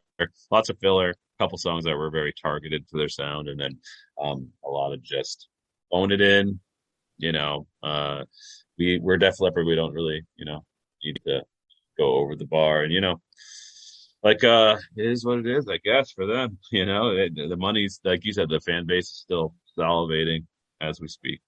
[0.51, 3.79] lots of filler, a couple songs that were very targeted to their sound, and then
[4.21, 5.49] um, a lot of just
[5.91, 6.61] own it in.
[7.19, 8.25] You know, uh,
[8.79, 9.67] we we're Def Leppard.
[9.67, 10.65] We don't really, you know,
[11.05, 11.43] need to
[11.97, 13.21] go over the bar, and you know,
[14.23, 16.59] like uh, it is what it is, I guess, for them.
[16.73, 20.47] You know, it, the money's like you said, the fan base is still salivating
[20.81, 21.41] as we speak.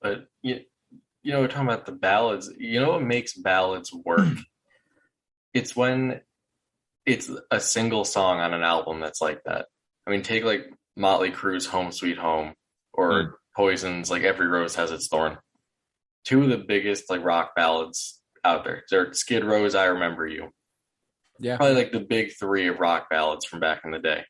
[0.00, 0.26] but
[1.22, 2.50] you know we're talking about the ballads.
[2.58, 4.28] You know what makes ballads work?
[5.54, 6.22] It's when
[7.04, 9.66] it's a single song on an album that's like that.
[10.06, 10.62] I mean take like
[10.96, 12.54] motley crue's home sweet home
[12.94, 13.32] or Mm.
[13.54, 15.36] poison's like every rose has its thorn.
[16.24, 18.82] Two of the biggest like rock ballads out there.
[18.90, 20.48] They're skid row's i remember you.
[21.38, 21.58] Yeah.
[21.58, 24.24] probably like the big three of rock ballads from back in the day.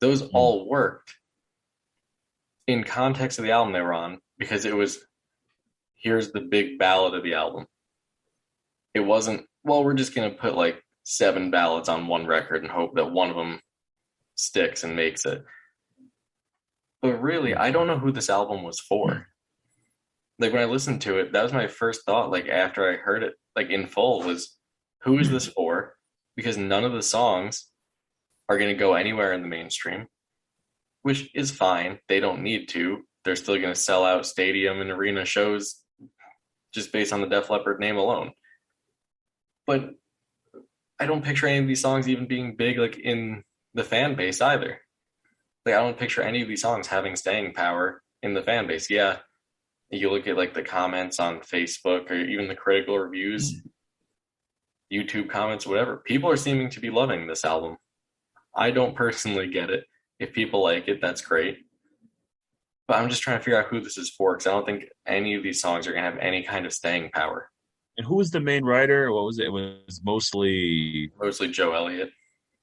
[0.00, 0.30] Those Mm.
[0.34, 1.14] all worked
[2.66, 4.98] in context of the album they were on because it was
[5.98, 7.66] here's the big ballad of the album.
[8.94, 12.70] It wasn't, well, we're just going to put like seven ballads on one record and
[12.70, 13.60] hope that one of them
[14.34, 15.44] sticks and makes it.
[17.02, 19.26] But really, I don't know who this album was for.
[20.38, 23.22] Like when I listened to it, that was my first thought, like after I heard
[23.22, 24.56] it, like in full, was
[25.02, 25.94] who is this for?
[26.36, 27.66] Because none of the songs
[28.48, 30.06] are going to go anywhere in the mainstream,
[31.02, 31.98] which is fine.
[32.08, 33.02] They don't need to.
[33.24, 35.82] They're still going to sell out stadium and arena shows
[36.72, 38.32] just based on the Def Leppard name alone.
[39.66, 39.94] But
[41.00, 44.40] I don't picture any of these songs even being big like in the fan base
[44.40, 44.80] either.
[45.64, 48.90] Like I don't picture any of these songs having staying power in the fan base.
[48.90, 49.18] Yeah,
[49.90, 54.96] you look at like the comments on Facebook or even the critical reviews, mm-hmm.
[54.96, 55.98] YouTube comments, whatever.
[55.98, 57.76] People are seeming to be loving this album.
[58.56, 59.84] I don't personally get it.
[60.18, 61.58] If people like it, that's great.
[62.88, 64.86] But I'm just trying to figure out who this is for because I don't think
[65.06, 67.50] any of these songs are going to have any kind of staying power.
[67.98, 69.12] And who was the main writer?
[69.12, 69.46] What was it?
[69.46, 72.10] It was mostly Mostly Joe Elliott.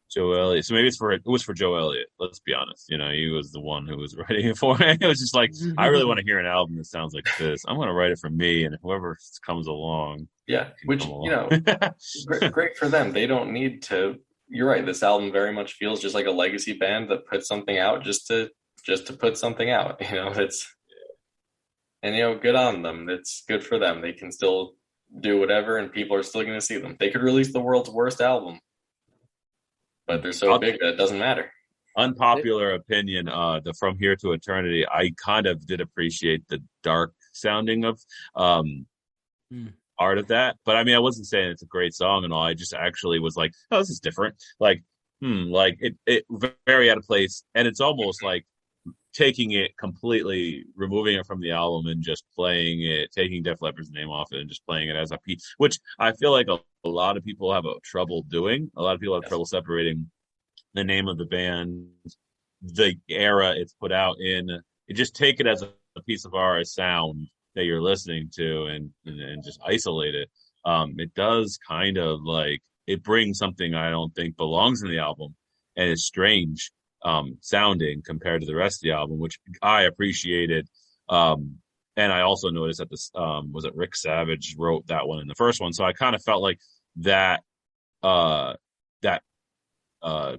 [0.09, 0.65] Joe Elliott.
[0.65, 2.07] So maybe it's for it was for Joe Elliott.
[2.19, 2.89] Let's be honest.
[2.89, 4.97] You know, he was the one who was writing it for me.
[4.99, 7.63] It was just like I really want to hear an album that sounds like this.
[7.67, 11.31] I'm going to write it for me, and whoever comes along, Yeah, which come you
[11.31, 11.49] know,
[12.25, 13.11] great, great for them.
[13.11, 14.17] They don't need to.
[14.47, 14.85] You're right.
[14.85, 18.27] This album very much feels just like a legacy band that put something out just
[18.27, 18.49] to
[18.85, 20.01] just to put something out.
[20.09, 20.71] You know, it's
[22.03, 23.09] and you know, good on them.
[23.09, 24.01] It's good for them.
[24.01, 24.75] They can still
[25.19, 26.95] do whatever, and people are still going to see them.
[26.99, 28.59] They could release the world's worst album,
[30.07, 31.51] but they're so big that it doesn't matter.
[31.97, 33.27] unpopular opinion.
[33.29, 34.85] Uh, the From Here to Eternity.
[34.87, 37.99] I kind of did appreciate the dark sounding of
[38.35, 38.85] um
[39.51, 39.67] Hmm.
[39.99, 42.41] art of that, but I mean, I wasn't saying it's a great song and all.
[42.43, 44.35] I just actually was like, oh, this is different.
[44.59, 44.83] Like,
[45.21, 46.25] hmm, like it it
[46.65, 48.45] very out of place, and it's almost like
[49.15, 53.91] taking it completely, removing it from the album and just playing it, taking Def Leppard's
[53.91, 56.59] name off it and just playing it as a piece, which I feel like a,
[56.85, 58.71] a lot of people have a trouble doing.
[58.77, 59.27] A lot of people have Yes.
[59.27, 60.11] trouble separating
[60.73, 61.87] the name of the band,
[62.61, 64.49] the era it's put out in.
[64.87, 68.65] You just take it as a, a piece of our sound that you're listening to,
[68.65, 70.29] and and, and just isolate it.
[70.65, 74.99] Um, it does kind of like it brings something I don't think belongs in the
[74.99, 75.35] album,
[75.75, 76.71] and it's strange
[77.05, 80.67] um, sounding compared to the rest of the album, which I appreciated.
[81.07, 81.59] Um,
[81.95, 85.27] and I also noticed that this um, was it Rick Savage wrote that one in
[85.27, 86.59] the first one, so I kind of felt like
[86.97, 87.41] that
[88.03, 88.55] uh,
[89.01, 89.21] that
[90.01, 90.37] uh,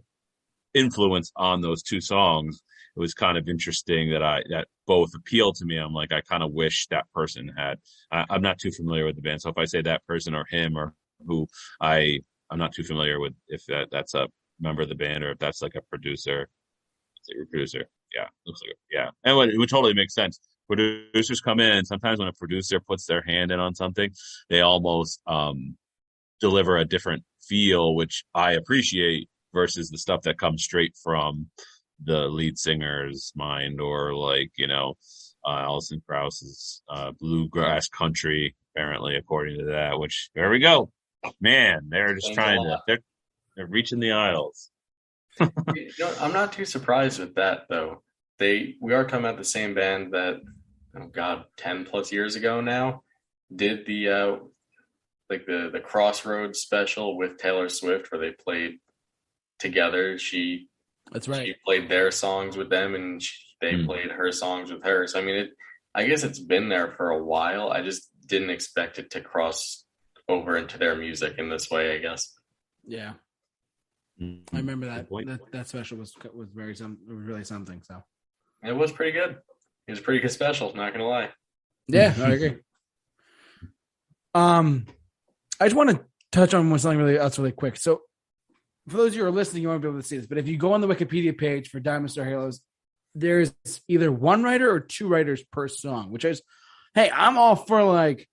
[0.74, 2.62] influence on those two songs.
[2.94, 5.78] It was kind of interesting that I that both appealed to me.
[5.78, 7.78] I'm like I kind of wish that person had.
[8.10, 10.44] I, I'm not too familiar with the band, so if I say that person or
[10.50, 10.94] him or
[11.26, 11.46] who
[11.80, 14.28] I I'm not too familiar with if that that's a
[14.60, 16.48] member of the band or if that's like a producer.
[17.50, 17.88] Producer?
[18.14, 18.78] Yeah, looks like it.
[18.90, 23.06] Yeah, and it would totally make sense producers come in sometimes when a producer puts
[23.06, 24.10] their hand in on something
[24.50, 25.76] they almost um,
[26.40, 31.46] deliver a different feel which i appreciate versus the stuff that comes straight from
[32.04, 34.94] the lead singer's mind or like you know
[35.46, 40.90] uh, Alison Krauss's uh, bluegrass country apparently according to that which there we go
[41.40, 42.98] man they're just Thanks trying to they're,
[43.56, 44.70] they're reaching the aisles
[45.40, 48.02] you know, i'm not too surprised with that though
[48.38, 50.40] they we are talking about the same band that
[50.96, 53.02] oh god, ten plus years ago now,
[53.54, 54.36] did the uh
[55.30, 58.78] like the the Crossroads special with Taylor Swift where they played
[59.58, 60.18] together.
[60.18, 60.68] She
[61.12, 61.46] that's right.
[61.46, 63.86] She played their songs with them, and she, they mm.
[63.86, 65.06] played her songs with her.
[65.06, 65.50] So I mean, it.
[65.94, 67.70] I guess it's been there for a while.
[67.70, 69.84] I just didn't expect it to cross
[70.28, 71.94] over into their music in this way.
[71.94, 72.32] I guess.
[72.86, 73.14] Yeah.
[74.20, 75.08] I remember that.
[75.10, 77.82] That that special was was very some was really something.
[77.82, 78.02] So
[78.62, 79.36] it was pretty good.
[79.86, 80.74] It was pretty good special.
[80.74, 81.30] Not gonna lie.
[81.88, 82.56] Yeah, I agree.
[84.34, 84.84] Um,
[85.58, 87.78] I just want to touch on something really else really quick.
[87.78, 88.02] So,
[88.86, 90.36] for those of you who are listening, you won't be able to see this, but
[90.36, 92.60] if you go on the Wikipedia page for Diamond Star Halos,
[93.14, 93.54] there's
[93.88, 96.42] either one writer or two writers per song, which is,
[96.94, 98.28] hey, I'm all for like,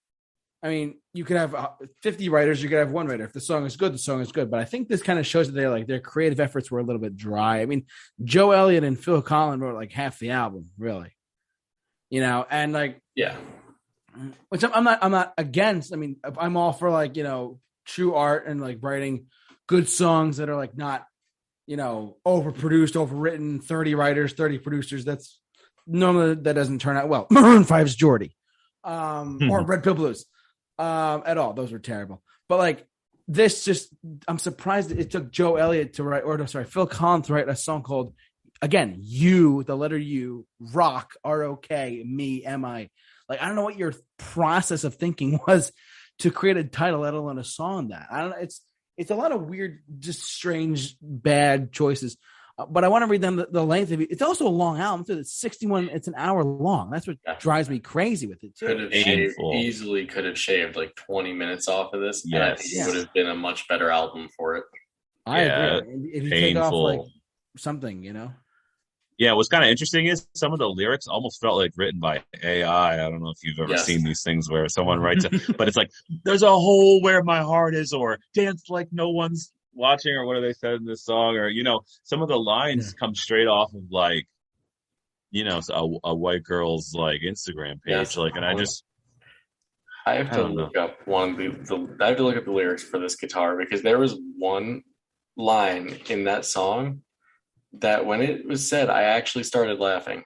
[0.63, 1.69] I mean, you could have uh,
[2.03, 3.25] 50 writers, you could have one writer.
[3.25, 4.49] If the song is good, the song is good.
[4.49, 6.83] But I think this kind of shows that they're like their creative efforts were a
[6.83, 7.61] little bit dry.
[7.61, 7.85] I mean,
[8.23, 11.13] Joe Elliott and Phil Collen wrote like half the album, really
[12.13, 13.35] you know, and like yeah,
[14.49, 15.91] which I'm, I'm not I'm not against.
[15.91, 19.25] I mean, I'm all for like you know true art and like writing
[19.65, 21.07] good songs that are like not
[21.65, 25.03] you know overproduced, overwritten, thirty writers, thirty producers.
[25.03, 25.39] That's
[25.87, 27.25] normally that doesn't turn out well.
[27.31, 28.33] Maroon 5's Jordi,
[28.83, 29.65] um, or hmm.
[29.71, 30.27] Red Pill Blues,
[30.79, 31.53] um, at all.
[31.53, 32.21] Those were terrible.
[32.49, 32.85] But like
[33.27, 33.89] this, just
[34.27, 37.55] I'm surprised it took Joe Elliott to write, or sorry, Phil Collins to write a
[37.55, 38.13] song called
[38.61, 42.89] again, you, the letter U, rock, R O K, me, M I.
[43.29, 45.71] Like, I don't know what your process of thinking was
[46.19, 48.07] to create a title, let alone a song that.
[48.09, 48.41] I don't.
[48.41, 48.61] It's,
[48.97, 52.17] it's a lot of weird, just strange, bad choices.
[52.57, 54.11] Uh, but I want to read them the, the, length of it.
[54.11, 55.05] It's also a long album.
[55.05, 56.91] So it's 61, it's an hour long.
[56.91, 57.35] That's what yeah.
[57.39, 58.55] drives me crazy with it.
[58.55, 58.67] Too.
[58.67, 62.23] Could have shaved, easily could have shaved like 20 minutes off of this.
[62.25, 62.61] Yes.
[62.61, 62.87] And yes.
[62.87, 64.65] it would have been a much better album for it.
[65.25, 66.11] I yeah, agree.
[66.13, 66.41] If you painful.
[66.41, 67.11] take off like
[67.57, 68.31] something, you know?
[69.17, 72.23] yeah, what's kind of interesting is some of the lyrics almost felt like written by
[72.43, 72.93] AI.
[72.93, 73.85] I don't know if you've ever yes.
[73.85, 75.91] seen these things where someone writes it, but it's like,
[76.23, 80.35] there's a hole where my heart is, or dance like no one's watching, or what
[80.35, 82.99] do they said in this song, or, you know, some of the lines yeah.
[82.99, 84.27] come straight off of like,
[85.31, 87.95] you know, a, a white girl's like Instagram page.
[87.95, 88.17] Yes.
[88.17, 88.83] Like, and I just,
[90.05, 90.85] I have to I look know.
[90.85, 93.57] up one of the, the, I have to look up the lyrics for this guitar
[93.57, 94.83] because there was one
[95.37, 97.01] line in that song
[97.73, 100.23] that when it was said, I actually started laughing.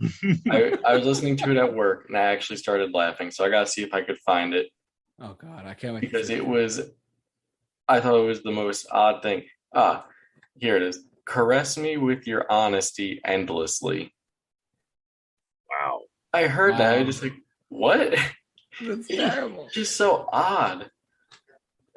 [0.50, 3.30] I, I, was listening to it at work and I actually started laughing.
[3.30, 4.68] So I got to see if I could find it.
[5.20, 6.00] Oh God, I can't wait.
[6.00, 6.80] Because it was,
[7.90, 9.42] I thought it was the most odd thing.
[9.74, 10.06] Ah,
[10.56, 11.00] here it is.
[11.26, 14.14] Caress me with your honesty endlessly.
[15.68, 16.02] Wow.
[16.32, 16.78] I heard wow.
[16.78, 16.98] that.
[16.98, 17.34] I just like,
[17.68, 18.16] what?
[18.80, 19.68] That's terrible.
[19.72, 20.88] just so odd.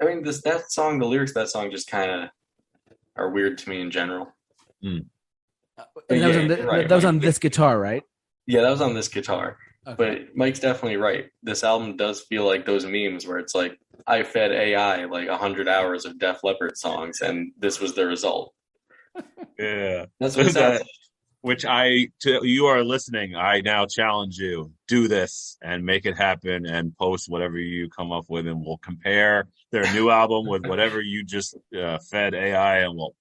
[0.01, 2.29] I mean, this that song, the lyrics that song just kind of
[3.15, 4.33] are weird to me in general.
[4.83, 5.05] Mm.
[5.77, 6.89] that, yeah, was on the, right.
[6.89, 8.03] that was on this guitar, right?
[8.47, 9.57] Yeah, that was on this guitar.
[9.85, 9.95] Okay.
[9.95, 11.25] But Mike's definitely right.
[11.43, 13.77] This album does feel like those memes where it's like
[14.07, 18.53] I fed AI like hundred hours of Def Leppard songs, and this was the result.
[19.59, 20.81] Yeah, that's what that,
[21.41, 26.17] Which I, to you are listening, I now challenge you: do this and make it
[26.17, 30.65] happen, and post whatever you come up with, and we'll compare their new album with
[30.65, 33.13] whatever you just uh, fed AI, and we'll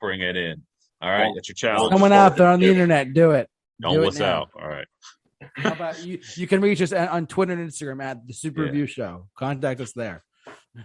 [0.00, 0.64] bring it in.
[1.00, 1.92] All right, that's your challenge.
[1.92, 3.48] Someone out there on the internet, do it.
[3.80, 4.50] Don't do miss out.
[4.60, 4.88] All right.
[5.58, 6.20] How about you?
[6.36, 8.68] You can reach us on Twitter and Instagram at the Super yeah.
[8.68, 9.28] Review Show.
[9.36, 10.24] Contact us there.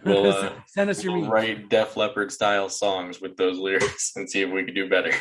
[0.04, 4.30] We'll uh, send us your we'll write Def Leppard style songs with those lyrics and
[4.30, 5.12] see if we can do better.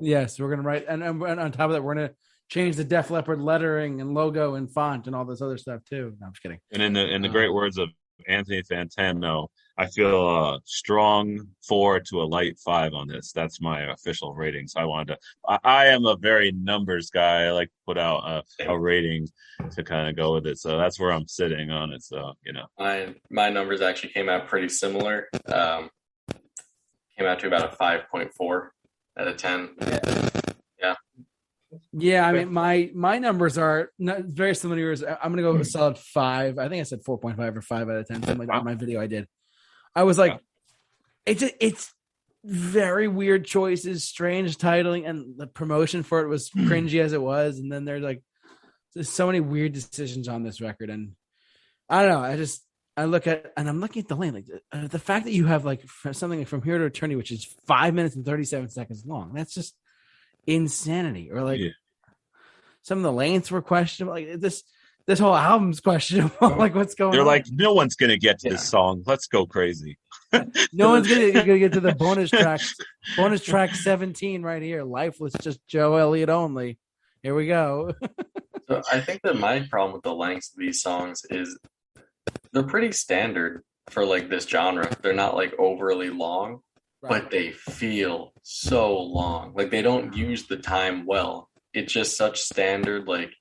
[0.00, 2.10] Yes, we're gonna write, and, and, on top of that, we're gonna
[2.48, 6.14] change the Def Leppard lettering and logo and font and all this other stuff too.
[6.20, 6.58] No, I'm just kidding.
[6.72, 7.88] And in the in the great words of
[8.26, 9.48] Anthony Fantano.
[9.76, 13.30] I feel a strong four to a light five on this.
[13.32, 14.66] That's my official rating.
[14.66, 15.18] So I wanted to.
[15.46, 17.44] I, I am a very numbers guy.
[17.44, 19.28] I like to put out a, a rating
[19.70, 20.58] to kind of go with it.
[20.58, 22.02] So that's where I'm sitting on it.
[22.02, 25.28] So you know, My my numbers actually came out pretty similar.
[25.46, 25.90] Um,
[27.16, 28.72] came out to about a five point four
[29.16, 29.70] out of ten.
[29.80, 30.30] Yeah,
[32.26, 35.02] I mean my my numbers are not very similar to yours.
[35.02, 36.58] I'm gonna go with a solid five.
[36.58, 38.64] I think I said four point five or five out of ten, something like that
[38.64, 39.26] my video I did.
[39.94, 40.38] I was like,
[41.26, 41.92] it's a, it's
[42.44, 47.58] very weird choices, strange titling, and the promotion for it was cringy as it was.
[47.58, 48.22] And then there's like
[48.94, 51.12] there's so many weird decisions on this record, and
[51.88, 52.20] I don't know.
[52.20, 52.64] I just
[52.96, 55.46] I look at and I'm looking at the lane like uh, the fact that you
[55.46, 59.04] have like something from here to eternity, which is five minutes and thirty seven seconds
[59.06, 59.34] long.
[59.34, 59.74] That's just
[60.46, 61.30] insanity.
[61.32, 61.70] Or like Yeah.
[62.82, 64.14] some of the lengths were questionable.
[64.14, 64.62] Like this
[65.06, 66.36] this whole album's questionable.
[66.56, 67.26] like what's going they're on?
[67.26, 68.52] like, no one's gonna get to Yeah.
[68.54, 69.02] this song.
[69.06, 69.98] Let's go crazy.
[70.72, 72.60] no one's gonna, gonna get to the bonus track.
[73.16, 74.84] bonus track 17 right here.
[74.84, 76.78] Lifeless, just Joe Elliott only.
[77.22, 77.94] Here we go.
[78.68, 81.58] So I think that my problem with the lengths of these songs is
[82.52, 84.94] they're pretty standard for like this genre.
[85.02, 86.60] They're not like overly long,
[87.02, 89.52] but they feel so long.
[89.54, 91.48] Like they don't use the time well.
[91.72, 93.32] It's just such standard like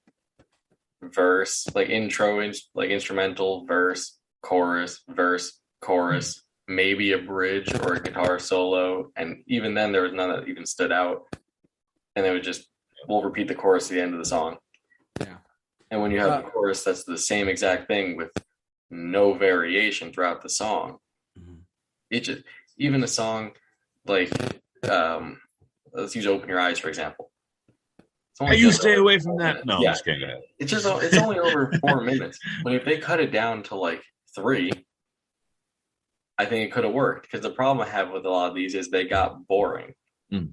[1.01, 8.39] verse, like intro, like instrumental, verse, chorus, verse, chorus, maybe a bridge or a guitar
[8.39, 11.23] solo, and even then there was none that even stood out.
[12.15, 12.67] And they would just
[13.07, 14.57] we'll repeat the chorus at the end of the song.
[15.19, 15.37] Yeah.
[15.89, 18.31] And when you have Uh, a chorus that's the same exact thing with
[18.89, 20.97] no variation throughout the song,
[21.39, 21.61] Mhm.
[22.09, 22.43] it just
[22.77, 23.51] even a song
[24.05, 24.31] like
[24.89, 25.39] um
[25.93, 27.31] let's use open your eyes for example.
[28.39, 29.65] Hey, you just stay over away from that.
[29.65, 30.41] No, yeah I'm just kidding.
[30.59, 32.37] it's just it's only over four minutes.
[32.63, 34.03] But if they cut it down to like
[34.35, 34.71] three
[36.37, 37.23] i think it could have worked.
[37.23, 39.93] Because the problem i have with a lot of these is they got boring.
[40.31, 40.51] Mm.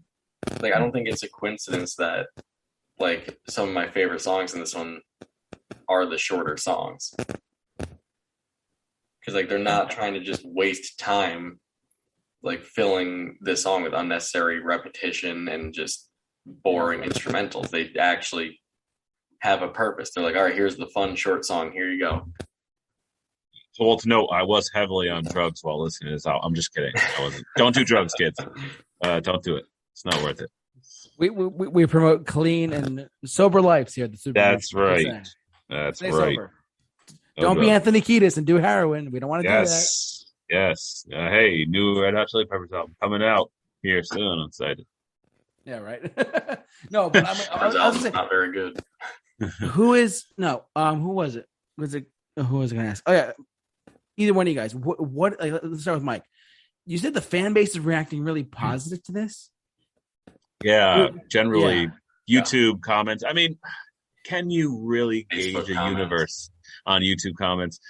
[0.60, 2.28] like i don't think it's a coincidence that
[2.98, 5.00] like some of my favorite songs in this one
[5.88, 7.12] are the shorter songs.
[7.78, 11.58] Because like they're not trying to just waste time
[12.44, 16.08] like filling this song with unnecessary repetition and just
[16.46, 18.60] boring instrumentals they actually
[19.40, 22.26] have a purpose they're like all right here's the fun short song here you go
[23.78, 26.26] well, to note, I was heavily on drugs while listening to this.
[26.26, 26.40] out.
[26.44, 26.92] I'm just kidding.
[26.96, 27.44] I wasn't.
[27.56, 28.38] Don't do drugs, kids.
[29.02, 29.64] Uh, don't do it.
[29.92, 30.50] It's not worth it.
[31.18, 34.38] We, we we promote clean and sober lives here at the Super.
[34.38, 34.82] That's Bowl.
[34.82, 35.28] Right.
[35.68, 36.34] That's Stay right.
[36.34, 36.52] sober.
[37.36, 37.70] No Don't be.
[37.70, 39.10] Anthony Kiedis and do heroin.
[39.10, 39.66] We don't want to do that.
[40.50, 41.04] Yes.
[41.08, 41.18] Yes.
[41.18, 43.50] Uh, hey, new Red Hot Chili Peppers album coming out
[43.82, 44.40] here soon.
[44.40, 44.86] I'm excited.
[45.64, 46.02] Yeah, right.
[46.90, 48.78] no, but I'm, I, Turns was- I out was it's saying, not very good
[49.70, 50.64] who is no?
[50.76, 51.46] Um, who was it?
[51.78, 53.02] Was it who was I going to ask?
[53.06, 53.32] Oh yeah,
[54.16, 54.74] either one of you guys.
[54.74, 55.00] What?
[55.00, 55.40] What?
[55.40, 56.24] Like, let's start with Mike.
[56.86, 59.50] You said the fan base is reacting really positive to this.
[60.62, 60.96] Yeah.
[60.98, 61.90] Well, Generally,
[62.26, 62.42] Yeah.
[62.42, 63.24] YouTube comments.
[63.26, 63.58] I mean,
[64.24, 65.98] can you really Facebook gauge a comments.
[65.98, 66.50] universe
[66.86, 67.80] on YouTube comments?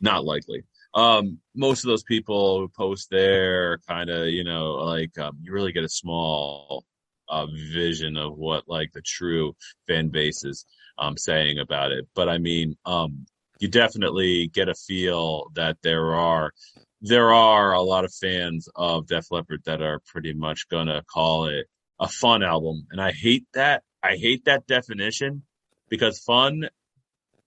[0.00, 0.64] Not likely.
[0.94, 5.52] Um, most of those people who post there kind of, you know, like um, you
[5.52, 6.84] really get a small
[7.28, 10.64] uh, vision of what like the true fan base is
[10.98, 12.06] um, saying about it.
[12.14, 13.26] But I mean, um,
[13.58, 16.52] you definitely get a feel that there are
[17.00, 21.46] there are a lot of fans of Def Leppard that are pretty much gonna call
[21.46, 21.66] it
[21.98, 23.82] a fun album, and I hate that.
[24.02, 25.42] I hate that definition
[25.88, 26.68] because fun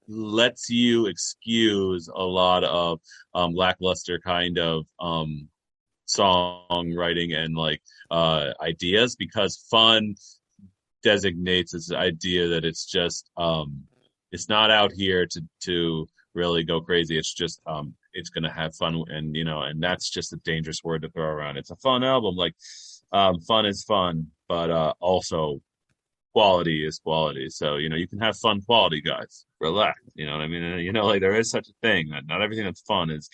[0.08, 3.00] lets you excuse a lot of
[3.34, 5.50] um, lackluster kind of um,
[6.08, 10.16] songwriting and like uh, ideas because fun
[11.04, 13.84] designates this idea that it's just um,
[14.32, 17.18] it's not out here to to really go crazy.
[17.18, 20.84] It's just um, it's gonna have fun and you know and that's just a dangerous
[20.84, 21.58] word to throw around.
[21.58, 22.36] It's a fun album.
[22.36, 22.56] Like
[23.12, 25.62] um, fun is fun, but uh, also
[26.38, 27.50] quality is quality.
[27.50, 29.46] So you know you can have fun quality, guys.
[29.60, 30.00] Relax.
[30.14, 30.64] You know what I mean?
[30.88, 32.04] You know like there is such a thing.
[32.28, 33.28] Not everything that's fun is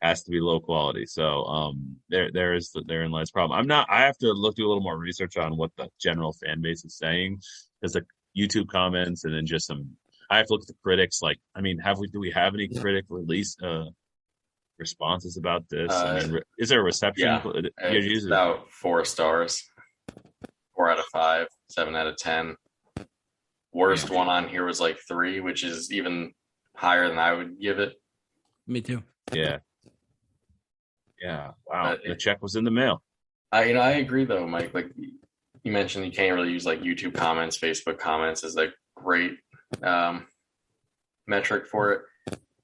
[0.00, 1.06] has to be low quality.
[1.06, 3.56] So um, there there is therein lies problem.
[3.56, 3.86] I'm not.
[3.88, 6.84] I have to look do a little more research on what the general fan base
[6.84, 7.38] is saying.
[7.80, 8.04] There's the
[8.36, 9.96] YouTube comments and then just some.
[10.28, 11.22] I have to look at the critics.
[11.22, 13.84] Like, I mean, have we do we have any critic release uh
[14.78, 15.92] responses about this?
[15.92, 17.26] I Uh, mean, re- is there a reception?
[17.28, 17.42] yeah.
[17.44, 17.62] Yeah,
[17.92, 19.62] it's about four stars
[20.74, 22.54] four out of five seven out of ten
[23.72, 26.32] worst one on here was like three which is even
[26.76, 27.94] higher than i would give it
[28.66, 29.02] Me too.
[29.32, 29.58] yeah,
[31.20, 31.52] yeah.
[31.66, 33.02] Wow, But the it- check was in the mail.
[33.50, 34.72] I you know I agree though, Mike.
[34.74, 34.90] Like
[35.62, 39.32] you mentioned, you can't really use like YouTube comments, Facebook comments as a great
[39.82, 40.26] um,
[41.26, 42.02] metric for it.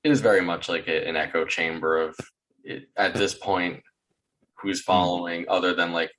[0.03, 2.17] it is very much like a, an echo chamber of
[2.65, 3.83] it, at this point
[4.61, 6.11] who's following other than like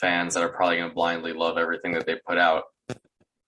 [0.00, 2.64] fans that are probably going to blindly love everything that they put out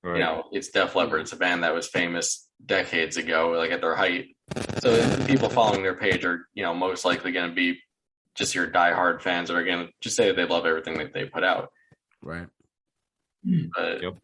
[0.05, 0.17] Right.
[0.17, 3.81] you know it's def leppard it's a band that was famous decades ago like at
[3.81, 4.35] their height
[4.81, 7.79] so the people following their page are you know most likely going to be
[8.35, 11.13] just your diehard fans that are going to just say that they love everything that
[11.15, 11.71] they put out
[12.21, 12.49] Right.
[13.77, 14.15] but Yep.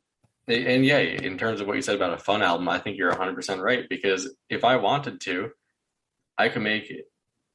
[0.48, 3.12] and yeah, in terms of what you said about a fun album, I think you're
[3.12, 5.50] 100% right because if I wanted to,
[6.38, 6.92] I could make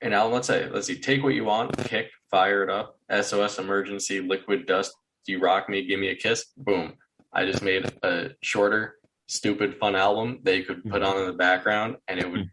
[0.01, 0.34] an album.
[0.34, 4.66] Let's say, let's see, take what you want, kick, fire it up, SOS emergency, liquid
[4.66, 4.93] dust,
[5.28, 6.93] you rock me, give me a kiss, boom.
[7.34, 8.95] I just made a shorter,
[9.28, 12.49] stupid, fun album that you could put on in the background and it would,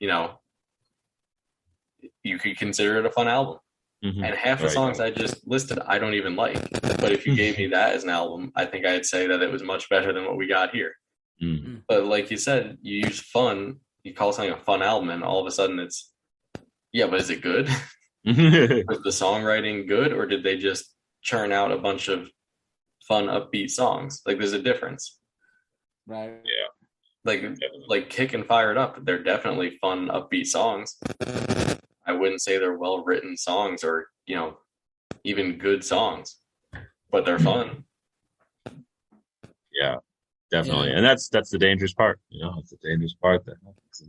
[0.00, 0.38] you know,
[2.22, 3.58] you could consider it a fun album.
[4.04, 4.22] Mhm.
[4.24, 4.74] And half the Right.
[4.74, 6.58] songs I just listed, I don't even like.
[7.00, 9.50] But if you gave me that as an album, I think I'd say that it
[9.50, 10.94] was much better than what we got here.
[11.42, 11.82] Mm.
[11.88, 15.40] But like you said, you use fun, you call something a fun album, and all
[15.40, 16.12] of a sudden it's,
[16.92, 17.66] yeah, but is it good?
[18.26, 22.30] Was the songwriting good, or did they just churn out a bunch of
[23.06, 24.22] fun, upbeat songs?
[24.24, 25.18] Like there's a difference.
[26.06, 26.40] Right.
[26.44, 26.68] Yeah,
[27.24, 27.44] like
[27.86, 30.96] like Kick and Fire It Up, they're definitely fun, upbeat songs.
[32.06, 34.58] I wouldn't say they're well written songs or, you know,
[35.24, 36.36] even good songs,
[37.10, 37.84] but they're fun.
[39.72, 39.96] yeah,
[40.50, 42.20] definitely, and that's that's the dangerous part.
[42.28, 44.02] You know, it's the dangerous part that happens.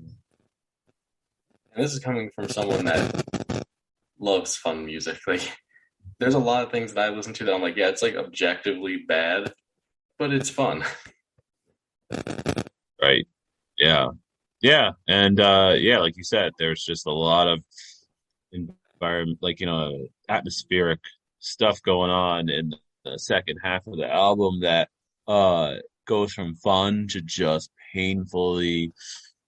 [1.73, 3.44] And this is coming from someone that
[4.25, 5.19] loves fun music.
[5.27, 5.57] Like
[6.19, 8.15] there's a lot of things that I listen to that I'm like, yeah, it's like
[8.15, 9.53] objectively bad,
[10.19, 10.83] but it's fun.
[13.01, 13.27] Right.
[13.77, 14.11] Yeah.
[14.61, 14.91] Yeah.
[15.07, 17.59] And uh yeah, like you said, there's just a lot of
[18.51, 21.01] environment like, you know, atmospheric
[21.39, 22.73] stuff going on in
[23.03, 24.89] the second half of the album that
[25.27, 25.75] uh
[26.07, 28.93] goes from fun to just painfully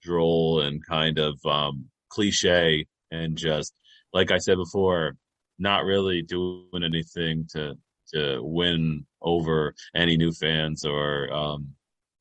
[0.04, 3.74] droll and kind of um cliche and just
[4.14, 5.16] like I said before,
[5.60, 7.76] not really doing anything to
[8.14, 11.68] to win over any new fans or um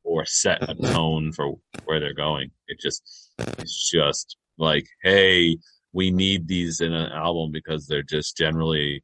[0.05, 2.51] or set a tone for where they're going.
[2.69, 5.57] It just it's just like, hey,
[5.93, 9.03] we need these in an album because they're just generally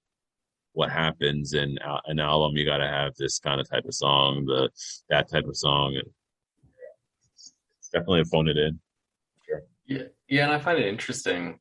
[0.75, 2.57] what happens in a- an album.
[2.57, 4.71] You got to have this kind of type of song, the
[5.11, 6.09] that type of song, and
[7.79, 8.81] it's definitely a phone it in.
[9.87, 11.59] Yeah, yeah, and I find it interesting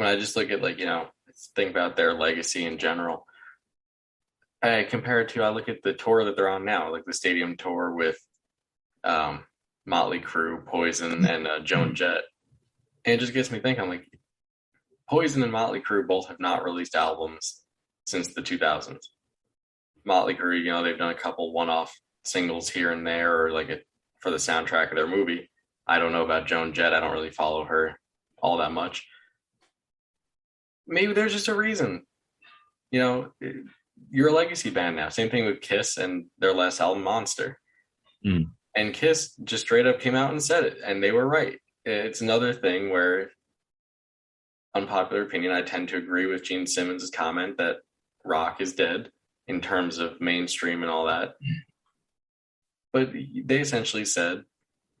[0.00, 1.08] when I just look at like you know
[1.54, 3.26] think about their legacy in general.
[4.62, 7.12] I compare it to I look at the tour that they're on now, like the
[7.12, 8.16] stadium tour with
[9.04, 9.44] um,
[9.84, 12.22] Motley Crue, Poison, and uh, Joan Jett,
[13.04, 13.90] and it just gets me thinking.
[13.90, 14.06] Like
[15.06, 17.60] Poison and Motley Crue both have not released albums
[18.06, 18.96] since the 2000s.
[20.06, 21.94] Motley Crue, you know, they've done a couple one-off
[22.24, 23.80] singles here and there, or like a,
[24.20, 25.50] for the soundtrack of their movie.
[25.86, 26.94] I don't know about Joan Jett.
[26.94, 28.00] I don't really follow her
[28.42, 29.06] all that much.
[30.90, 32.04] Maybe there's just a reason.
[32.90, 33.32] You know,
[34.10, 35.08] you're a legacy band now.
[35.08, 37.58] Same thing with Kiss and their last album, Monster.
[38.26, 38.46] Mm.
[38.76, 41.58] And Kiss just straight up came out and said it, and they were right.
[41.84, 43.30] It's another thing where,
[44.74, 47.76] unpopular opinion, I tend to agree with Gene Simmons' comment that
[48.24, 49.10] rock is dead
[49.46, 51.34] in terms of mainstream and all that.
[52.92, 53.12] But
[53.44, 54.42] they essentially said,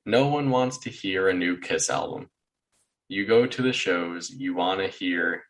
[0.06, 2.28] no one wants to hear a new Kiss album.
[3.08, 5.42] You go to the shows, you want to hear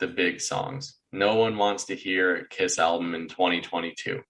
[0.00, 0.96] the big songs.
[1.12, 4.20] No one wants to hear a Kiss album in 2022.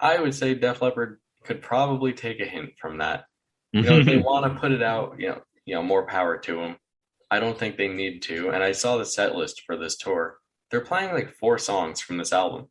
[0.00, 3.24] I would say Def Leppard could probably take a hint from that.
[3.72, 6.38] You know, if they want to put it out, you know, you know, more power
[6.38, 6.76] to them.
[7.30, 8.50] I don't think they need to.
[8.50, 10.38] And I saw the set list for this tour.
[10.70, 12.68] They're playing like four songs from this album.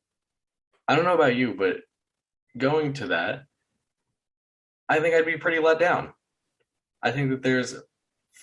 [0.88, 1.78] I don't know about you, but
[2.57, 3.43] going to that,
[4.89, 6.13] I think I'd be pretty let down.
[7.01, 7.76] I think that there's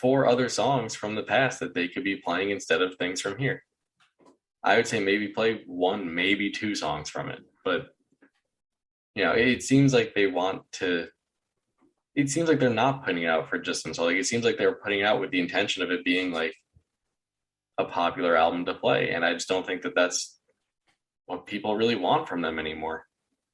[0.01, 3.39] four other songs from the past that they could be playing instead of things from
[3.39, 3.63] here.
[4.63, 7.41] I would say maybe play one, maybe two songs from it.
[7.65, 7.89] But
[9.15, 11.09] you know, it seems like they want to
[12.15, 14.11] it seems like they're not putting it out for just themselves.
[14.11, 16.55] Like it seems like they're putting it out with the intention of it being like
[17.79, 20.39] a popular album to play, and I just don't think that that's
[21.27, 23.05] what people really want from them anymore.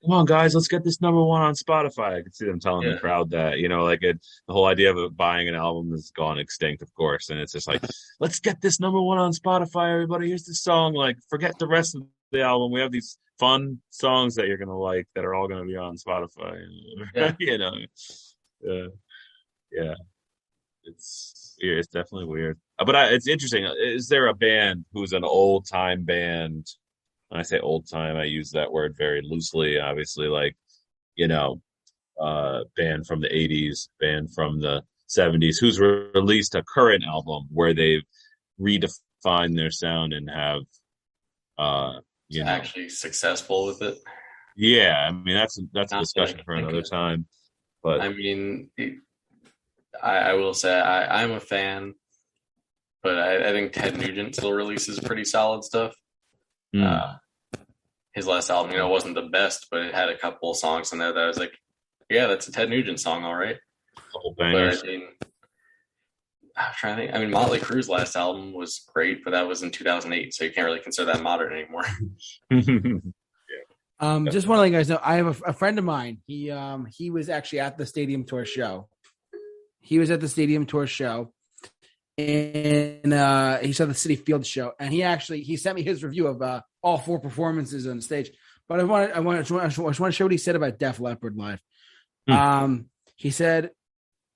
[0.04, 2.18] Come on, guys, let's get this number one on Spotify.
[2.18, 2.94] I can see them telling Yeah.
[2.94, 6.10] the crowd that, you know, like it, the whole idea of buying an album has
[6.10, 7.30] gone extinct, of course.
[7.30, 7.82] And it's just like,
[8.20, 10.28] let's get this number one on Spotify, everybody.
[10.28, 10.94] Here's the song.
[10.94, 12.72] Like, forget the rest of the album.
[12.72, 15.66] We have these fun songs that you're going to like that are all going to
[15.66, 16.60] be on Spotify.
[17.14, 17.32] Yeah.
[17.38, 17.74] you know,
[18.60, 18.86] yeah.
[19.70, 19.94] Yeah.
[20.84, 22.58] It's, yeah, it's definitely weird.
[22.78, 23.64] Uh, But I, it's interesting.
[23.80, 26.66] Is there a band who's an old time band?
[27.32, 29.80] When I say old time, I use that word very loosely.
[29.80, 30.54] Obviously, like
[31.16, 31.62] you know,
[32.20, 37.46] uh, band from the '80s, band from the 70s who's re- released a current album
[37.50, 38.02] where they've
[38.60, 40.62] redefined their sound and have
[41.58, 41.92] uh
[42.30, 43.98] you know actually successful with it.
[44.56, 47.26] yeah i mean that's that's a discussion for another time
[47.82, 48.70] but I mean,
[50.00, 51.94] I, I will say I, I'm a fan,
[53.02, 55.92] but I, I think Ted Nugent still releases pretty solid stuff.
[56.74, 57.16] Mm, Uh,
[58.14, 60.92] his last album, you know, wasn't the best, but it had a couple of songs
[60.92, 61.52] in there that I was like,
[62.10, 63.56] yeah, that's a Ted Nugent song, all right.
[64.12, 65.02] couple But I mean,
[66.56, 67.14] I'm trying to think.
[67.14, 70.52] I mean, Motley Crue's last album was great, but that was in 2008, so you
[70.52, 71.84] can't really consider that modern anymore.
[74.00, 74.32] Um, Yep.
[74.32, 76.18] just want to let you guys know, I have a, a friend of mine.
[76.26, 78.88] He um he was actually at the Stadium Tour show.
[79.80, 81.32] He was at the Stadium Tour show,
[82.18, 86.04] and uh, he saw the Citi Field show, and he actually he sent me his
[86.04, 88.30] review of uh, all four performances on stage.
[88.68, 90.38] But I want I want I just want I just want to show what he
[90.38, 91.60] said about Def Leppard live.
[92.26, 92.32] Hmm.
[92.32, 92.86] Um,
[93.16, 93.70] he said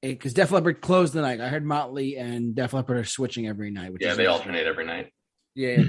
[0.03, 1.41] because Def Leppard closed the night.
[1.41, 3.93] I heard Motley and Def Leppard are switching every night.
[3.93, 5.13] Which yeah, is they alternate every night.
[5.55, 5.81] Yeah.
[5.81, 5.85] yeah.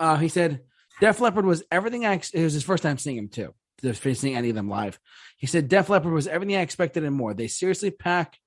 [0.00, 0.60] uh, he said
[1.00, 2.14] Def Leppard was everything I.
[2.14, 3.54] Ex- it was his first time seeing him too.
[3.82, 4.98] Just seeing any of them live.
[5.36, 7.34] He said Def Leppard was everything I expected and more.
[7.34, 8.38] They seriously pack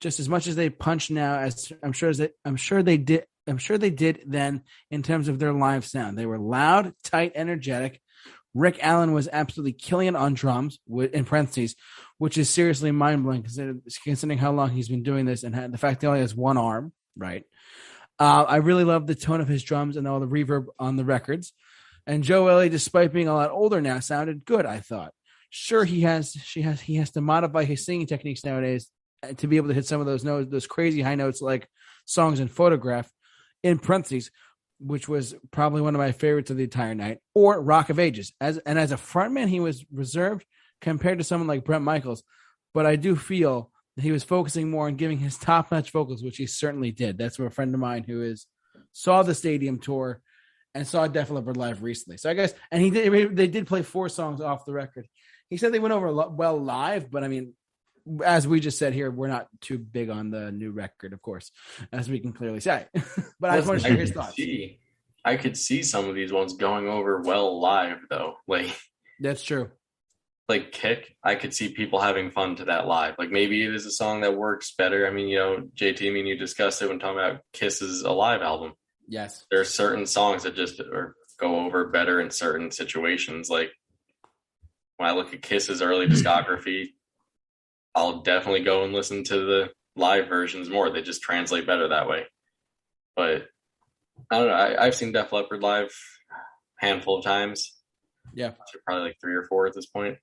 [0.00, 1.38] just as much as they punch now.
[1.38, 3.24] As I'm sure as they, I'm sure they did.
[3.48, 6.18] I'm sure they did then in terms of their live sound.
[6.18, 8.00] They were loud, tight, energetic.
[8.54, 11.76] Rick Allen was absolutely killing it on drums, in parentheses,
[12.18, 16.00] which is seriously mind blowing considering, how long he's been doing this and the fact
[16.00, 17.44] that he only has one arm, right?
[18.18, 21.04] Uh, I really love the tone of his drums and all the reverb on the
[21.04, 21.52] records.
[22.06, 24.64] And Joe Elliott, despite being a lot older now, sounded good.
[24.64, 25.12] I thought.
[25.50, 28.90] Sure, he has she has he has to modify his singing techniques nowadays
[29.22, 31.68] Uh, to be able to hit some of those notes, those crazy high notes like
[32.04, 33.10] songs in Photograph,
[33.62, 34.30] in parentheses,
[34.78, 38.32] which was probably one of my favorites of the entire night, or Rock of Ages.
[38.40, 40.44] As and as a frontman, he was reserved
[40.80, 42.22] compared to someone like Bret Michaels,
[42.74, 46.22] but I do feel that he was focusing more on giving his top notch vocals,
[46.22, 47.16] which he certainly did.
[47.16, 48.46] That's from a friend of mine who is
[48.92, 50.20] saw the stadium tour
[50.74, 52.18] and saw Def Leppard live recently.
[52.18, 53.36] So I guess, and he did.
[53.36, 55.08] They did play four songs off the record.
[55.48, 57.54] He said they went over well live, but I mean,
[58.24, 61.50] as we just said here, we're not too big on the new record, of course,
[61.92, 62.86] as we can clearly say.
[63.40, 64.36] but I just want to share his thoughts.
[64.36, 64.78] see-
[65.24, 68.34] I could see some of these ones going over well live though.
[68.46, 68.78] Like
[69.18, 69.70] That's true.
[70.48, 73.16] like kick, I could see people having fun to that live.
[73.18, 75.04] Like maybe it is a song that works better.
[75.04, 78.12] I mean, you know, JT, I mean, you discussed it when talking about Kiss's a
[78.12, 78.74] live album.
[79.08, 79.44] Yes.
[79.50, 83.50] There are certain songs that just are, go over better in certain situations.
[83.50, 83.72] Like
[84.98, 86.90] when I look at Kiss's early discography,
[87.96, 90.90] I'll definitely go and listen to the live versions more.
[90.90, 92.26] They just translate better that way.
[93.16, 93.48] But
[94.30, 94.54] I don't know.
[94.54, 95.90] I, I've seen Def Leppard live
[96.30, 97.72] a handful of times.
[98.34, 98.52] Yeah.
[98.84, 100.18] Probably like three or four at this point.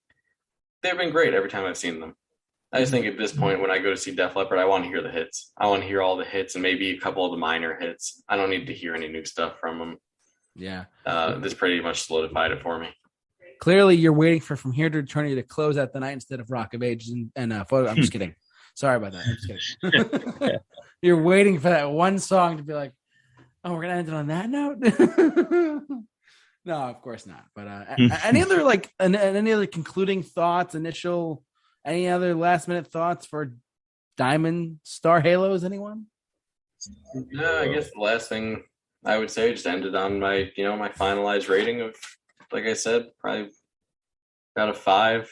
[0.83, 2.15] They've been great every time I've seen them.
[2.71, 4.83] I just think at this point, when I go to see Def Leppard, I want
[4.83, 5.51] to hear the hits.
[5.57, 8.23] I want to hear all the hits and maybe a couple of the minor hits.
[8.27, 9.97] I don't need to hear any new stuff from them.
[10.55, 10.85] Yeah.
[11.05, 12.89] Uh, this pretty much solidified it for me.
[13.63, 16.51] Clearly, you're waiting for From Here to Eternity to close out the night instead of
[16.51, 17.89] Rock of Ages and, and uh, photo.
[17.89, 18.35] I'm just kidding.
[18.75, 19.23] Sorry about that.
[19.25, 20.59] I'm just kidding.
[21.01, 22.91] you're waiting for that one song to be like,
[23.63, 24.79] oh, we're gonna end it on that note.
[26.65, 27.45] no, of course not.
[27.55, 31.41] But uh, a- a- any other like an, any other concluding thoughts, initial,
[31.85, 33.53] any other last minute thoughts for
[34.17, 35.63] Diamond Star Halos?
[35.63, 36.07] Anyone?
[37.15, 38.63] No, I guess the last thing
[39.05, 41.95] I would say just ended on my, you know, my finalized rating of,
[42.53, 43.49] like I said, probably
[44.57, 45.29] out of five,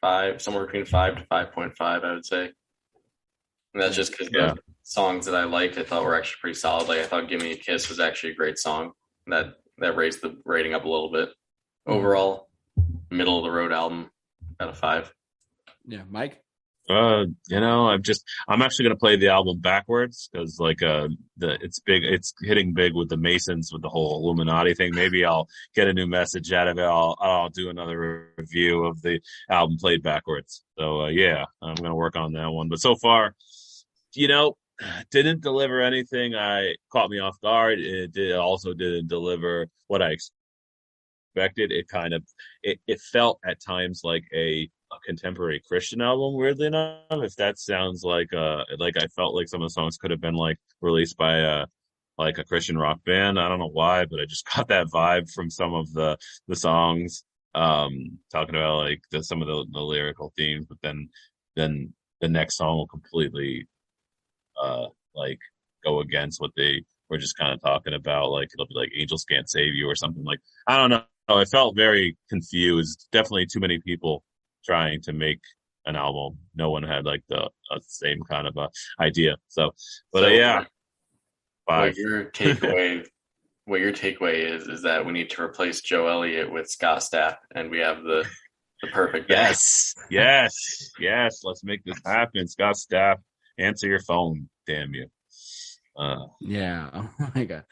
[0.00, 2.44] five, somewhere between five to five point five, I would say.
[3.74, 4.54] And that's just because Yeah.
[4.54, 6.88] the songs that I liked, I thought were actually pretty solid.
[6.88, 8.92] Like I thought "Give Me a Kiss" was actually a great song.
[9.26, 11.28] That that raised the rating up a little bit.
[11.28, 11.92] Mm-hmm.
[11.92, 12.48] Overall,
[13.10, 14.10] middle of the road album,
[14.60, 15.12] out of five.
[15.86, 16.42] Yeah, Mike.
[16.90, 21.08] Uh, you know, I'm just I'm actually gonna play the album backwards because like uh
[21.36, 24.94] the it's big it's hitting big with the Masons with the whole Illuminati thing.
[24.94, 26.82] Maybe I'll get a new message out of it.
[26.82, 30.64] I'll I'll do another review of the album played backwards.
[30.78, 32.68] So uh, yeah, I'm gonna work on that one.
[32.68, 33.36] But so far,
[34.14, 34.56] you know,
[35.12, 36.34] didn't deliver anything.
[36.34, 37.78] I caught me off guard.
[37.78, 41.70] It did also didn't deliver what I expected.
[41.70, 42.24] It kind of
[42.64, 47.02] it, it felt at times like a a contemporary Christian album, weirdly enough.
[47.10, 50.20] If that sounds like uh like I felt like some of the songs could have
[50.20, 51.66] been like released by a
[52.18, 53.38] like a Christian rock band.
[53.38, 56.16] I don't know why, but I just got that vibe from some of the
[56.48, 57.24] the songs.
[57.54, 61.08] Um talking about like the some of the, the lyrical themes, but then
[61.56, 63.66] then the next song will completely
[64.62, 65.38] uh like
[65.84, 68.30] go against what they were just kind of talking about.
[68.30, 71.02] Like it'll be like Angels Can't Save You or something like I don't know.
[71.28, 73.08] i felt very confused.
[73.12, 74.22] Definitely too many people
[74.64, 75.40] trying to make
[75.86, 76.38] an album.
[76.54, 78.68] No one had like the uh, same kind of uh,
[79.00, 79.36] idea.
[79.48, 79.70] So,
[80.12, 80.68] but So, uh, yeah, What
[81.68, 81.96] five.
[81.96, 83.06] your takeaway?
[83.66, 87.36] what your takeaway is is that we need to replace Joe Elliott with Scott Stapp,
[87.54, 88.26] and we have the
[88.82, 89.34] the perfect guy.
[89.34, 91.40] Yes, yes, yes.
[91.44, 92.48] Let's make this happen.
[92.48, 93.16] Scott Stapp,
[93.58, 94.48] answer your phone.
[94.66, 95.06] Damn you.
[95.96, 96.90] Uh, Yeah.
[97.20, 97.64] Oh my god.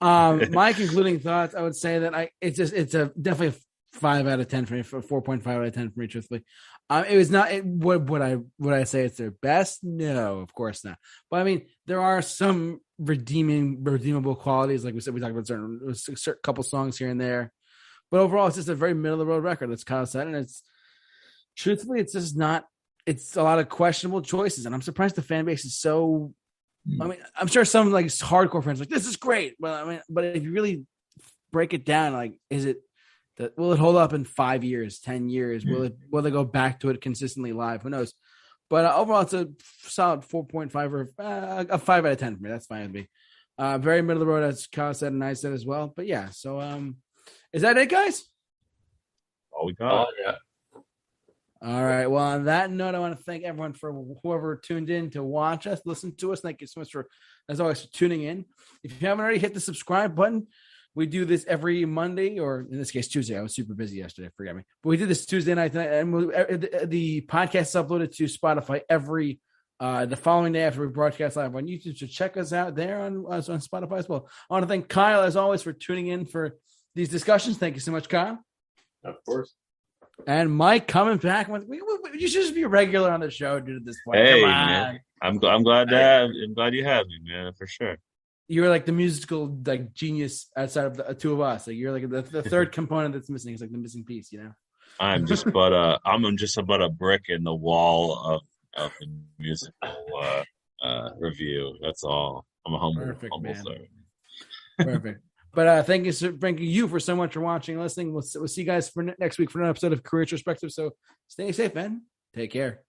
[0.00, 3.60] Um, my concluding thoughts, I would say that I it's just it's a definitely a
[3.94, 6.44] five out of ten for me, four point five out of ten for me, truthfully.
[6.90, 9.82] Um, it was not it, would would I would I say it's their best?
[9.82, 10.98] No, of course not.
[11.30, 15.46] But I mean, there are some redeeming redeemable qualities, like we said, we talked about
[15.46, 17.52] certain, a certain couple songs here and there.
[18.10, 19.70] But overall, it's just a very middle of the road record.
[19.70, 20.62] That's kind of said, and it's
[21.56, 22.64] truthfully, it's just not.
[23.06, 26.34] It's a lot of questionable choices, and I'm surprised the fan base is so
[27.00, 29.54] I mean, I'm sure some like hardcore fans are like this is great.
[29.58, 30.84] Well, I mean, but if you really
[31.50, 32.78] break it down, like, is it
[33.36, 35.64] that will it hold up in five years, ten years?
[35.64, 37.82] Will it will they go back to it consistently live?
[37.82, 38.14] Who knows?
[38.70, 39.48] But uh, overall, it's a
[39.82, 42.50] solid four point five or uh, a five out of ten for me.
[42.50, 43.08] That's fine with me.
[43.56, 45.92] Uh, very middle of the road, as Kyle said and I said as well.
[45.94, 46.96] But yeah, so um,
[47.52, 48.24] is that it, guys?
[49.54, 50.06] all we got.
[50.06, 50.34] Oh, yeah.
[51.62, 52.06] All right.
[52.06, 55.66] Well, on that note, I want to thank everyone for whoever tuned in to watch
[55.66, 56.40] us, listen to us.
[56.40, 57.08] Thank you so much for,
[57.48, 58.44] as always, for tuning in.
[58.82, 60.46] If you haven't already hit the subscribe button,
[60.94, 63.36] we do this every Monday, or in this case, Tuesday.
[63.38, 64.28] I was super busy yesterday.
[64.36, 64.62] Forget me.
[64.82, 68.82] But we did this Tuesday night, and we, the, the podcast is uploaded to Spotify
[68.88, 69.40] every
[69.80, 71.96] uh, the following day after we broadcast live on YouTube.
[71.98, 74.28] So check us out there on on Spotify as well.
[74.48, 76.56] I want to thank Kyle as always for tuning in for
[76.94, 77.58] these discussions.
[77.58, 78.38] Thank you so much, Kyle.
[79.04, 79.52] Of course.
[80.28, 83.30] And Mike coming back with we, we, you should just be a regular on the
[83.30, 83.78] show, dude.
[83.78, 84.66] At this point, Hey, Come on.
[84.68, 85.00] man.
[85.20, 87.96] I'm I'm glad to have, I'm glad you have me, man, for sure.
[88.48, 91.66] You're like the musical like genius outside of the uh, two of us.
[91.66, 93.52] Like you're like the, the third component that's missing.
[93.52, 94.52] It's like the missing piece, you know.
[95.00, 98.42] I'm just but uh I'm just about a brick in the wall of
[98.76, 99.06] of the
[99.38, 99.72] musical
[100.22, 100.42] uh,
[100.82, 101.76] uh review.
[101.82, 102.44] That's all.
[102.66, 103.64] I'm a humble Perfect, humble man.
[103.64, 103.88] servant.
[104.78, 105.20] Perfect.
[105.54, 108.12] but uh thank you, so, thank you for so much for watching, and listening.
[108.12, 110.70] We'll we'll see you guys for ne- next week for another episode of Career Perspective.
[110.70, 110.92] So
[111.28, 112.02] stay safe, man.
[112.34, 112.82] Take care.